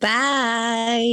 [0.00, 1.06] Bye.